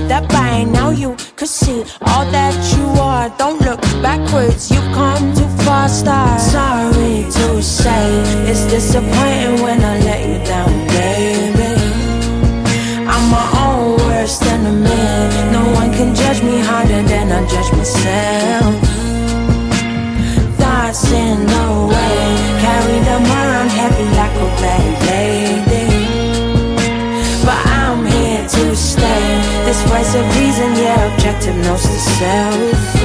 That 0.08 0.30
by 0.30 0.64
now 0.64 0.90
you 0.92 1.18
could 1.36 1.50
see 1.50 1.84
all 2.02 2.26
that 2.32 2.56
you 2.78 2.86
are. 3.02 3.28
Don't 3.38 3.60
look 3.62 3.82
backwards, 4.02 4.72
you've 4.72 4.92
come 4.94 5.34
too 5.36 5.50
far. 5.66 5.90
Start. 5.90 6.40
Sorry 6.40 7.26
to 7.30 7.62
say, 7.62 8.06
it's 8.50 8.64
disappointing 8.72 9.62
when 9.62 9.84
I 9.84 10.00
let 10.00 10.22
you 10.30 10.40
down, 10.46 10.72
baby. 10.88 11.72
I'm 13.06 13.24
my 13.30 13.48
own 13.68 13.98
worst 14.08 14.44
enemy. 14.44 15.52
No 15.52 15.64
one 15.74 15.92
can 15.92 16.16
judge 16.16 16.42
me 16.42 16.60
harder 16.62 17.04
than 17.04 17.32
I 17.32 17.46
judge 17.48 17.72
myself. 17.74 18.87
This 29.68 29.84
voice 29.84 30.16
of 30.16 30.24
reason, 30.40 30.76
yeah, 30.78 31.14
objective 31.14 31.58
knows 31.58 31.82
to 31.82 32.00
self. 32.16 32.98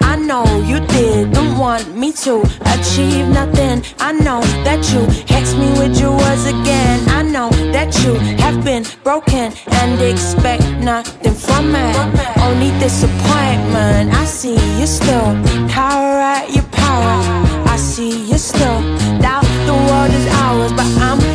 I 0.00 0.16
know 0.16 0.46
you 0.64 0.80
didn't 0.86 1.58
want 1.58 1.94
me 1.94 2.12
to 2.24 2.40
achieve 2.74 3.28
nothing. 3.28 3.84
I 4.00 4.12
know 4.12 4.40
that 4.64 4.80
you 4.90 5.04
hex 5.28 5.52
me 5.52 5.68
with 5.78 6.00
your 6.00 6.16
words 6.16 6.46
again. 6.46 7.06
I 7.10 7.20
know 7.20 7.50
that 7.76 7.92
you 8.02 8.14
have 8.40 8.64
been 8.64 8.86
broken 9.04 9.52
and 9.70 10.00
expect 10.00 10.64
nothing 10.82 11.34
from 11.34 11.72
me. 11.72 11.92
Only 12.40 12.70
disappointment. 12.80 14.14
I 14.14 14.24
see 14.24 14.56
you 14.80 14.86
still 14.86 15.36
power 15.68 16.16
at 16.36 16.48
your 16.54 16.64
power. 16.72 17.20
I 17.68 17.76
see 17.76 18.30
you 18.30 18.38
still 18.38 18.80
doubt 19.20 19.44
the 19.66 19.76
world 19.88 20.10
is 20.10 20.26
ours, 20.40 20.72
but 20.72 20.86
I'm 21.02 21.29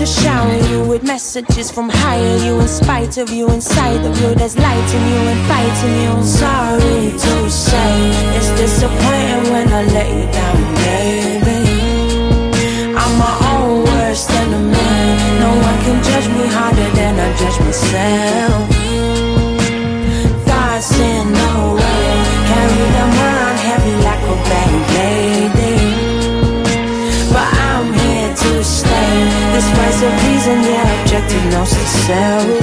to 0.00 0.06
shower 0.06 0.56
you 0.70 0.82
with 0.88 1.02
messages 1.02 1.70
from 1.70 1.90
higher. 1.90 2.36
You, 2.38 2.58
in 2.58 2.68
spite 2.68 3.18
of 3.18 3.28
you, 3.28 3.50
inside 3.50 4.02
of 4.06 4.18
you, 4.18 4.34
there's 4.34 4.56
light 4.56 4.94
in 4.94 5.02
you 5.12 5.20
and 5.32 5.40
fight 5.46 5.78
in 5.84 5.92
you. 6.04 6.24
Sorry 6.24 7.10
to 7.10 7.50
say, 7.50 8.10
it's 8.34 8.48
disappointing 8.58 9.52
when 9.52 9.68
I 9.68 9.82
let 9.92 10.08
you 10.08 10.32
down, 10.32 10.74
baby. 10.76 11.49
myself. 32.10 32.59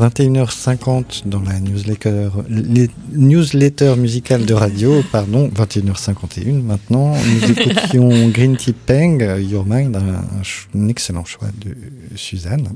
21h50 0.00 1.28
dans 1.28 1.42
la 1.42 1.60
newsletter, 1.60 2.30
les 2.48 2.88
newsletter 3.12 3.96
musicale 3.96 4.46
de 4.46 4.54
radio, 4.54 5.02
pardon, 5.12 5.48
21h51 5.54 6.62
maintenant. 6.62 7.14
Nous 7.14 7.50
écoutions 7.50 8.28
Green 8.30 8.56
Tea 8.56 8.72
Peng, 8.72 9.20
Your 9.38 9.66
Mind, 9.66 9.96
un, 9.96 10.88
excellent 10.88 11.26
choix 11.26 11.48
de 11.60 11.76
Suzanne. 12.16 12.68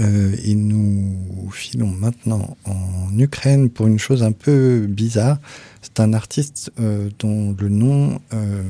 Euh, 0.00 0.34
et 0.44 0.54
nous 0.54 1.50
filons 1.52 1.88
maintenant 1.90 2.56
en 2.64 3.18
Ukraine 3.18 3.68
pour 3.68 3.86
une 3.86 3.98
chose 3.98 4.22
un 4.22 4.32
peu 4.32 4.86
bizarre. 4.88 5.38
C'est 5.82 6.00
un 6.00 6.14
artiste 6.14 6.72
euh, 6.80 7.10
dont 7.18 7.54
le 7.58 7.68
nom 7.68 8.20
euh, 8.32 8.62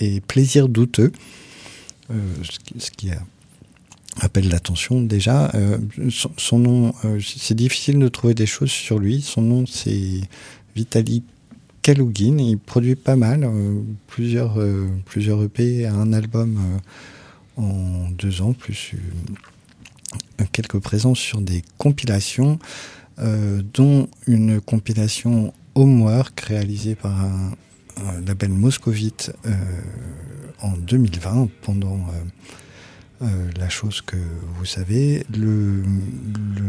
est 0.00 0.24
Plaisir 0.26 0.68
douteux, 0.68 1.12
ce 2.10 2.58
qui, 2.64 2.74
ce 2.80 2.90
qui 2.90 3.10
a- 3.12 3.22
appelle 4.20 4.48
l'attention 4.48 5.02
déjà. 5.02 5.50
Euh, 5.54 5.78
son, 6.36 6.58
nom, 6.58 6.94
euh, 7.04 7.20
c'est 7.20 7.54
difficile 7.54 7.98
de 7.98 8.08
trouver 8.08 8.34
des 8.34 8.46
choses 8.46 8.70
sur 8.70 8.98
lui. 8.98 9.20
Son 9.22 9.42
nom, 9.42 9.66
c'est 9.66 10.20
Vitaly 10.76 11.22
Kalugin. 11.82 12.38
Il 12.38 12.58
produit 12.58 12.94
pas 12.94 13.16
mal, 13.16 13.44
euh, 13.44 13.80
plusieurs, 14.06 14.58
plusieurs 15.06 15.42
EP, 15.42 15.86
un 15.86 16.12
album 16.12 16.60
en 17.56 18.08
deux 18.10 18.42
ans, 18.42 18.52
plus 18.52 18.92
quelques 20.52 20.78
présences 20.78 21.18
sur 21.18 21.40
des 21.40 21.62
compilations, 21.78 22.58
dont 23.74 24.08
une 24.26 24.60
compilation 24.60 25.52
Homework 25.74 26.40
réalisée 26.40 26.94
par 26.94 27.20
un, 27.20 27.52
un 28.06 28.20
label 28.26 28.48
moscovite 28.50 29.32
en 30.62 30.72
2020 30.72 31.48
pendant 31.62 32.06
euh, 33.22 33.50
la 33.58 33.68
chose 33.68 34.00
que 34.00 34.16
vous 34.56 34.64
savez. 34.64 35.24
Le, 35.36 35.82
le 35.82 36.68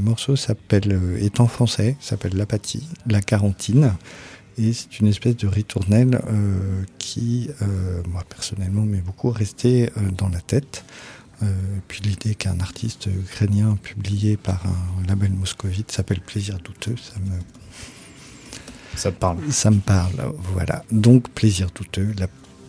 morceau 0.00 0.34
s'appelle, 0.34 0.92
euh, 0.92 1.18
est 1.18 1.40
en 1.40 1.46
français, 1.46 1.96
s'appelle 2.00 2.36
L'apathie, 2.36 2.88
la 3.06 3.20
quarantine. 3.20 3.92
Et 4.58 4.72
c'est 4.72 4.98
une 4.98 5.06
espèce 5.06 5.36
de 5.36 5.46
ritournelle 5.46 6.20
euh, 6.28 6.82
qui, 6.98 7.50
euh, 7.62 8.02
moi 8.08 8.24
personnellement, 8.28 8.82
m'est 8.82 9.00
beaucoup 9.00 9.30
resté 9.30 9.90
dans 10.16 10.28
la 10.28 10.40
tête. 10.40 10.84
Puis 11.88 12.02
l'idée 12.02 12.34
qu'un 12.34 12.60
artiste 12.60 13.06
ukrainien 13.06 13.78
publié 13.82 14.36
par 14.36 14.62
un 14.66 15.06
label 15.06 15.32
moscovite 15.32 15.90
s'appelle 15.90 16.20
Plaisir 16.20 16.58
douteux, 16.58 16.96
ça 16.98 17.18
me, 17.20 17.38
Ça 18.94 19.10
te 19.10 19.16
parle. 19.16 19.38
ça 19.50 19.70
me 19.70 19.80
parle, 19.80 20.34
voilà. 20.52 20.84
Donc 20.92 21.30
Plaisir 21.30 21.70
douteux, 21.74 22.12
la 22.18 22.26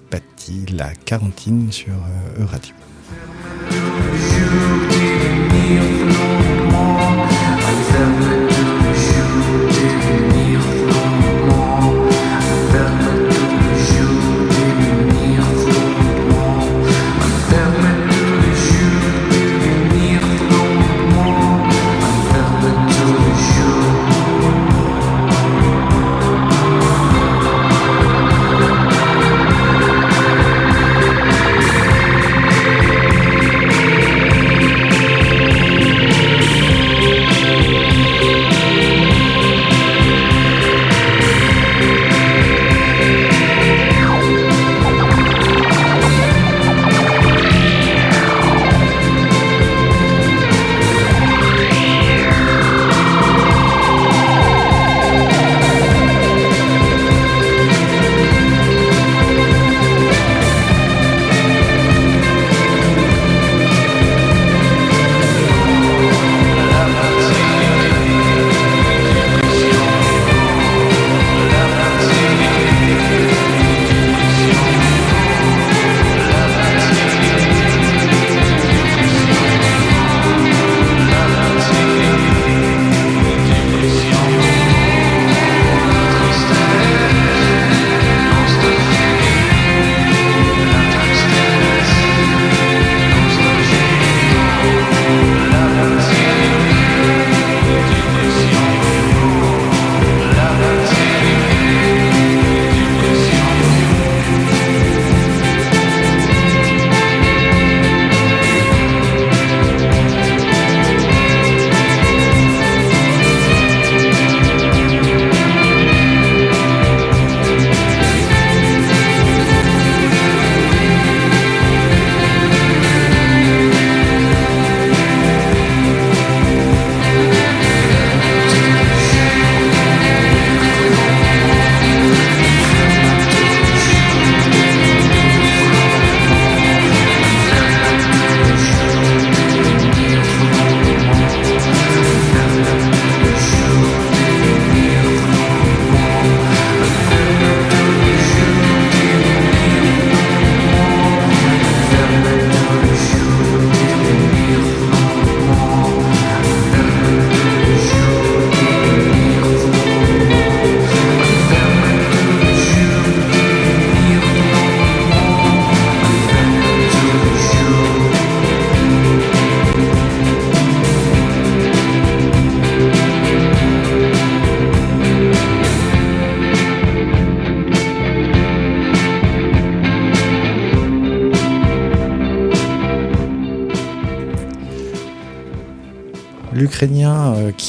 pâtie, 0.10 0.66
la 0.68 0.94
quarantine 0.96 1.70
sur 1.70 1.92
Euradio. 2.40 2.74
You 3.12 4.88
keep 4.90 5.52
me 5.52 5.78
afloat. 5.78 6.51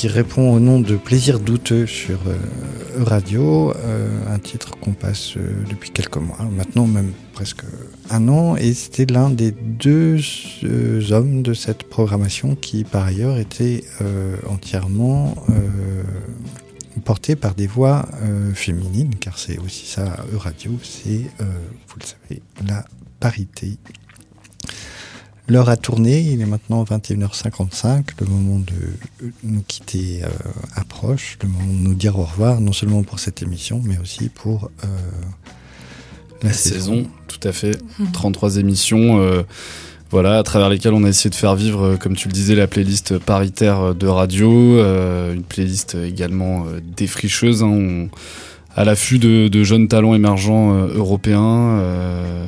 Qui 0.02 0.08
répond 0.08 0.52
au 0.52 0.58
nom 0.58 0.80
de 0.80 0.96
Plaisir 0.96 1.38
douteux 1.38 1.86
sur 1.86 2.18
euh, 2.26 2.34
Radio, 3.04 3.70
euh, 3.70 4.34
un 4.34 4.40
titre 4.40 4.76
qu'on 4.80 4.94
passe 4.94 5.36
euh, 5.36 5.62
depuis 5.70 5.90
quelques 5.90 6.16
mois, 6.16 6.42
maintenant 6.50 6.88
même 6.88 7.12
presque 7.32 7.62
un 8.10 8.26
an, 8.26 8.56
et 8.56 8.74
c'était 8.74 9.06
l'un 9.06 9.30
des 9.30 9.52
deux 9.52 10.18
euh, 10.64 11.12
hommes 11.12 11.42
de 11.42 11.54
cette 11.54 11.84
programmation 11.84 12.56
qui 12.56 12.82
par 12.82 13.04
ailleurs 13.04 13.38
était 13.38 13.84
entièrement 14.48 15.36
porté 17.04 17.36
par 17.36 17.54
des 17.54 17.68
voix 17.68 18.08
féminines, 18.54 19.14
car 19.20 19.38
c'est 19.38 19.58
aussi 19.58 19.86
ça 19.86 20.16
Radio, 20.36 20.72
c'est, 20.82 21.22
vous 21.38 21.96
le 22.00 22.04
savez, 22.04 22.42
la 22.66 22.84
parité. 23.20 23.78
L'heure 25.52 25.68
a 25.68 25.76
tourné, 25.76 26.18
il 26.20 26.40
est 26.40 26.46
maintenant 26.46 26.82
21h55, 26.82 28.04
le 28.20 28.26
moment 28.26 28.58
de 28.58 28.72
nous 29.44 29.62
quitter 29.68 30.22
euh, 30.24 30.28
approche, 30.76 31.36
le 31.42 31.48
moment 31.50 31.66
de 31.74 31.78
nous 31.88 31.94
dire 31.94 32.18
au 32.18 32.24
revoir, 32.24 32.62
non 32.62 32.72
seulement 32.72 33.02
pour 33.02 33.18
cette 33.18 33.42
émission, 33.42 33.82
mais 33.84 33.98
aussi 33.98 34.30
pour 34.30 34.70
euh, 34.82 34.86
la, 36.42 36.48
La 36.48 36.54
saison, 36.54 37.06
tout 37.28 37.46
à 37.46 37.52
fait. 37.52 37.76
33 38.14 38.56
émissions, 38.56 39.20
euh, 39.20 39.42
voilà, 40.10 40.38
à 40.38 40.42
travers 40.42 40.70
lesquelles 40.70 40.94
on 40.94 41.04
a 41.04 41.08
essayé 41.10 41.28
de 41.28 41.34
faire 41.34 41.54
vivre, 41.54 41.82
euh, 41.84 41.96
comme 41.98 42.16
tu 42.16 42.28
le 42.28 42.32
disais, 42.32 42.54
la 42.54 42.66
playlist 42.66 43.18
paritaire 43.18 43.80
euh, 43.80 43.92
de 43.92 44.06
radio, 44.06 44.50
euh, 44.78 45.34
une 45.34 45.42
playlist 45.42 45.96
également 45.96 46.64
euh, 46.64 46.80
défricheuse, 46.96 47.62
hein, 47.62 47.66
on- 47.66 48.08
à 48.76 48.84
l'affût 48.84 49.18
de, 49.18 49.48
de 49.48 49.64
jeunes 49.64 49.88
talents 49.88 50.14
émergents 50.14 50.74
euh, 50.74 50.88
européens. 50.94 51.78
euh, 51.80 52.46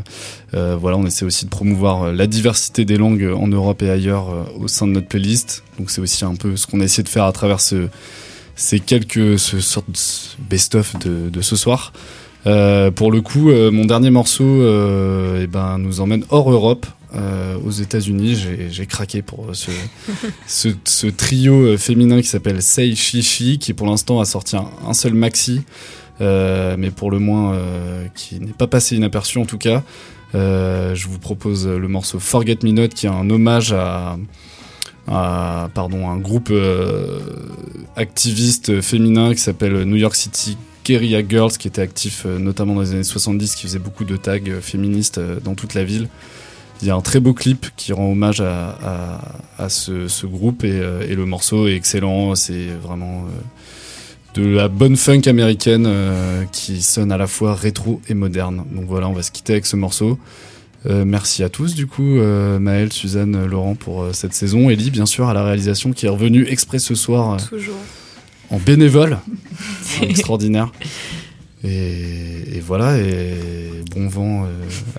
euh, 0.54 0.76
voilà, 0.80 0.96
on 0.96 1.04
essaie 1.06 1.24
aussi 1.24 1.44
de 1.46 1.50
promouvoir 1.50 2.12
la 2.12 2.26
diversité 2.26 2.84
des 2.84 2.96
langues 2.96 3.28
en 3.36 3.48
Europe 3.48 3.82
et 3.82 3.90
ailleurs 3.90 4.26
au 4.58 4.68
sein 4.68 4.86
de 4.86 4.92
notre 4.92 5.08
playlist. 5.08 5.64
Donc 5.78 5.90
c'est 5.90 6.00
aussi 6.00 6.24
un 6.24 6.36
peu 6.36 6.56
ce 6.56 6.66
qu'on 6.66 6.80
a 6.80 6.84
essayé 6.84 7.02
de 7.02 7.08
faire 7.08 7.24
à 7.24 7.32
travers 7.32 7.60
ce, 7.60 7.88
ces 8.54 8.78
quelques 8.78 9.38
ce 9.38 9.58
sorte 9.60 9.90
de 9.90 9.98
best-of 10.48 10.96
de, 11.00 11.28
de 11.28 11.40
ce 11.40 11.56
soir. 11.56 11.92
Euh, 12.46 12.90
pour 12.92 13.10
le 13.10 13.20
coup, 13.20 13.50
euh, 13.50 13.70
mon 13.72 13.84
dernier 13.84 14.10
morceau 14.10 14.44
euh, 14.44 15.40
eh 15.42 15.46
ben, 15.48 15.78
nous 15.78 16.00
emmène 16.00 16.24
hors 16.30 16.50
Europe, 16.52 16.86
euh, 17.16 17.56
aux 17.64 17.70
États-Unis. 17.70 18.36
J'ai- 18.70 18.86
craqué 18.86 19.22
pour 19.22 19.48
ce, 19.54 19.70
ce, 20.46 20.68
ce 20.84 21.06
trio 21.08 21.76
féminin 21.78 22.20
qui 22.20 22.28
s'appelle 22.28 22.62
Sei 22.62 22.94
Shishi, 22.94 23.58
qui 23.58 23.72
pour 23.72 23.86
l'instant 23.88 24.20
a 24.20 24.24
sorti 24.24 24.56
un, 24.56 24.66
un 24.86 24.92
seul 24.92 25.14
maxi, 25.14 25.62
mais 26.20 26.90
pour 26.90 27.10
le 27.10 27.18
moins 27.18 27.54
euh, 27.54 28.06
qui 28.14 28.40
n'est 28.40 28.52
pas 28.52 28.66
passé 28.66 28.96
inaperçu 28.96 29.38
en 29.38 29.46
tout 29.46 29.58
cas. 29.58 29.82
Euh, 30.34 30.94
je 30.94 31.06
vous 31.06 31.18
propose 31.18 31.66
le 31.66 31.88
morceau 31.88 32.18
Forget 32.18 32.58
Me 32.64 32.70
Not, 32.70 32.88
qui 32.88 33.06
est 33.06 33.10
un 33.10 33.30
hommage 33.30 33.72
à, 33.72 34.16
pardon, 35.74 36.08
un 36.08 36.18
groupe 36.18 36.48
euh, 36.50 37.20
activiste 37.96 38.80
féminin 38.80 39.32
qui 39.32 39.40
s'appelle 39.40 39.82
New 39.84 39.96
York 39.96 40.16
City 40.16 40.56
Guerrilla 40.84 41.22
Girls, 41.26 41.52
qui 41.52 41.68
était 41.68 41.82
actif 41.82 42.24
euh, 42.26 42.38
notamment 42.38 42.74
dans 42.74 42.82
les 42.82 42.92
années 42.92 43.04
70, 43.04 43.54
qui 43.54 43.62
faisait 43.62 43.78
beaucoup 43.78 44.04
de 44.04 44.16
tags 44.16 44.38
euh, 44.48 44.60
féministes 44.60 45.18
euh, 45.18 45.40
dans 45.40 45.54
toute 45.54 45.74
la 45.74 45.82
ville. 45.82 46.08
Il 46.82 46.88
y 46.88 46.90
a 46.90 46.94
un 46.94 47.00
très 47.00 47.20
beau 47.20 47.32
clip 47.32 47.66
qui 47.76 47.92
rend 47.92 48.12
hommage 48.12 48.42
à, 48.42 49.68
ce, 49.68 50.26
groupe 50.26 50.64
et, 50.64 50.72
euh, 50.72 51.06
le 51.06 51.24
morceau 51.24 51.66
est 51.68 51.74
excellent. 51.74 52.34
C'est 52.34 52.66
vraiment 52.82 53.22
euh, 53.22 53.40
de 54.35 54.45
la 54.47 54.68
bonne 54.68 54.97
funk 54.97 55.22
américaine 55.26 55.87
euh, 55.87 56.45
qui 56.53 56.82
sonne 56.82 57.12
à 57.12 57.16
la 57.16 57.26
fois 57.26 57.55
rétro 57.55 58.01
et 58.09 58.14
moderne. 58.14 58.64
Donc 58.72 58.87
voilà, 58.87 59.09
on 59.09 59.12
va 59.12 59.22
se 59.22 59.30
quitter 59.30 59.55
avec 59.55 59.66
ce 59.66 59.76
morceau. 59.76 60.18
Euh, 60.87 61.05
merci 61.07 61.43
à 61.43 61.49
tous 61.49 61.74
du 61.74 61.87
coup, 61.87 62.18
euh, 62.18 62.59
Maël, 62.59 62.93
Suzanne, 62.93 63.47
Laurent 63.47 63.74
pour 63.74 64.03
euh, 64.03 64.12
cette 64.12 64.35
saison. 64.35 64.68
Ellie, 64.68 64.91
bien 64.91 65.07
sûr, 65.07 65.28
à 65.28 65.35
la 65.35 65.43
réalisation 65.43 65.93
qui 65.93 66.07
est 66.07 66.11
revenue 66.11 66.47
exprès 66.49 66.78
ce 66.78 66.95
soir 66.95 67.39
Toujours. 67.49 67.76
en 68.51 68.59
bénévole. 68.59 69.18
Extraordinaire. 70.03 70.72
Et, 71.62 72.57
et 72.57 72.61
voilà, 72.61 72.99
et 72.99 73.35
bon 73.95 74.07
vent 74.09 74.47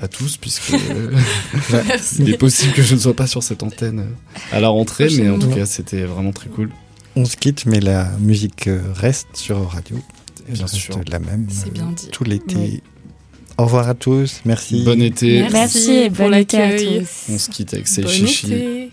à 0.02 0.08
tous, 0.08 0.38
puisque 0.38 0.74
il 2.20 2.30
est 2.32 2.38
possible 2.38 2.74
que 2.74 2.82
je 2.82 2.96
ne 2.96 3.00
sois 3.00 3.14
pas 3.16 3.28
sur 3.28 3.44
cette 3.44 3.62
antenne 3.62 4.06
à 4.52 4.60
la 4.60 4.70
rentrée, 4.70 5.08
mais 5.20 5.30
en 5.30 5.38
tout 5.38 5.50
cas, 5.50 5.68
c'était 5.68 6.06
vraiment 6.06 6.32
très 6.32 6.50
cool. 6.50 6.72
On 7.16 7.26
se 7.26 7.38
quitte, 7.38 7.66
mais 7.66 7.80
la 7.80 8.10
musique 8.20 8.68
euh, 8.68 8.82
reste 8.94 9.28
sur 9.36 9.70
Radio. 9.70 9.98
Elle 10.48 10.54
Bien 10.56 10.64
reste 10.66 10.76
sûr. 10.76 11.00
la 11.08 11.20
même 11.20 11.48
C'est 11.50 11.68
euh, 11.68 11.72
bien 11.72 11.92
dit. 11.96 12.10
tout 12.12 12.24
l'été. 12.24 12.56
Oui. 12.56 12.84
Au 13.58 13.64
revoir 13.66 13.88
à 13.88 13.94
tous, 13.94 14.42
merci. 14.44 14.84
Bon 14.84 15.02
été. 15.02 15.48
Merci 15.52 15.92
et 15.92 16.10
pour 16.10 16.26
bon 16.28 16.34
été 16.36 16.58
à 16.58 16.72
l'accueil. 16.72 17.00
tous. 17.00 17.34
On 17.34 17.38
se 17.38 17.50
quitte 17.50 17.74
avec 17.74 17.88
ces 17.88 18.02
Bon 18.02 18.10
chichis. 18.10 18.48
été. 18.54 18.92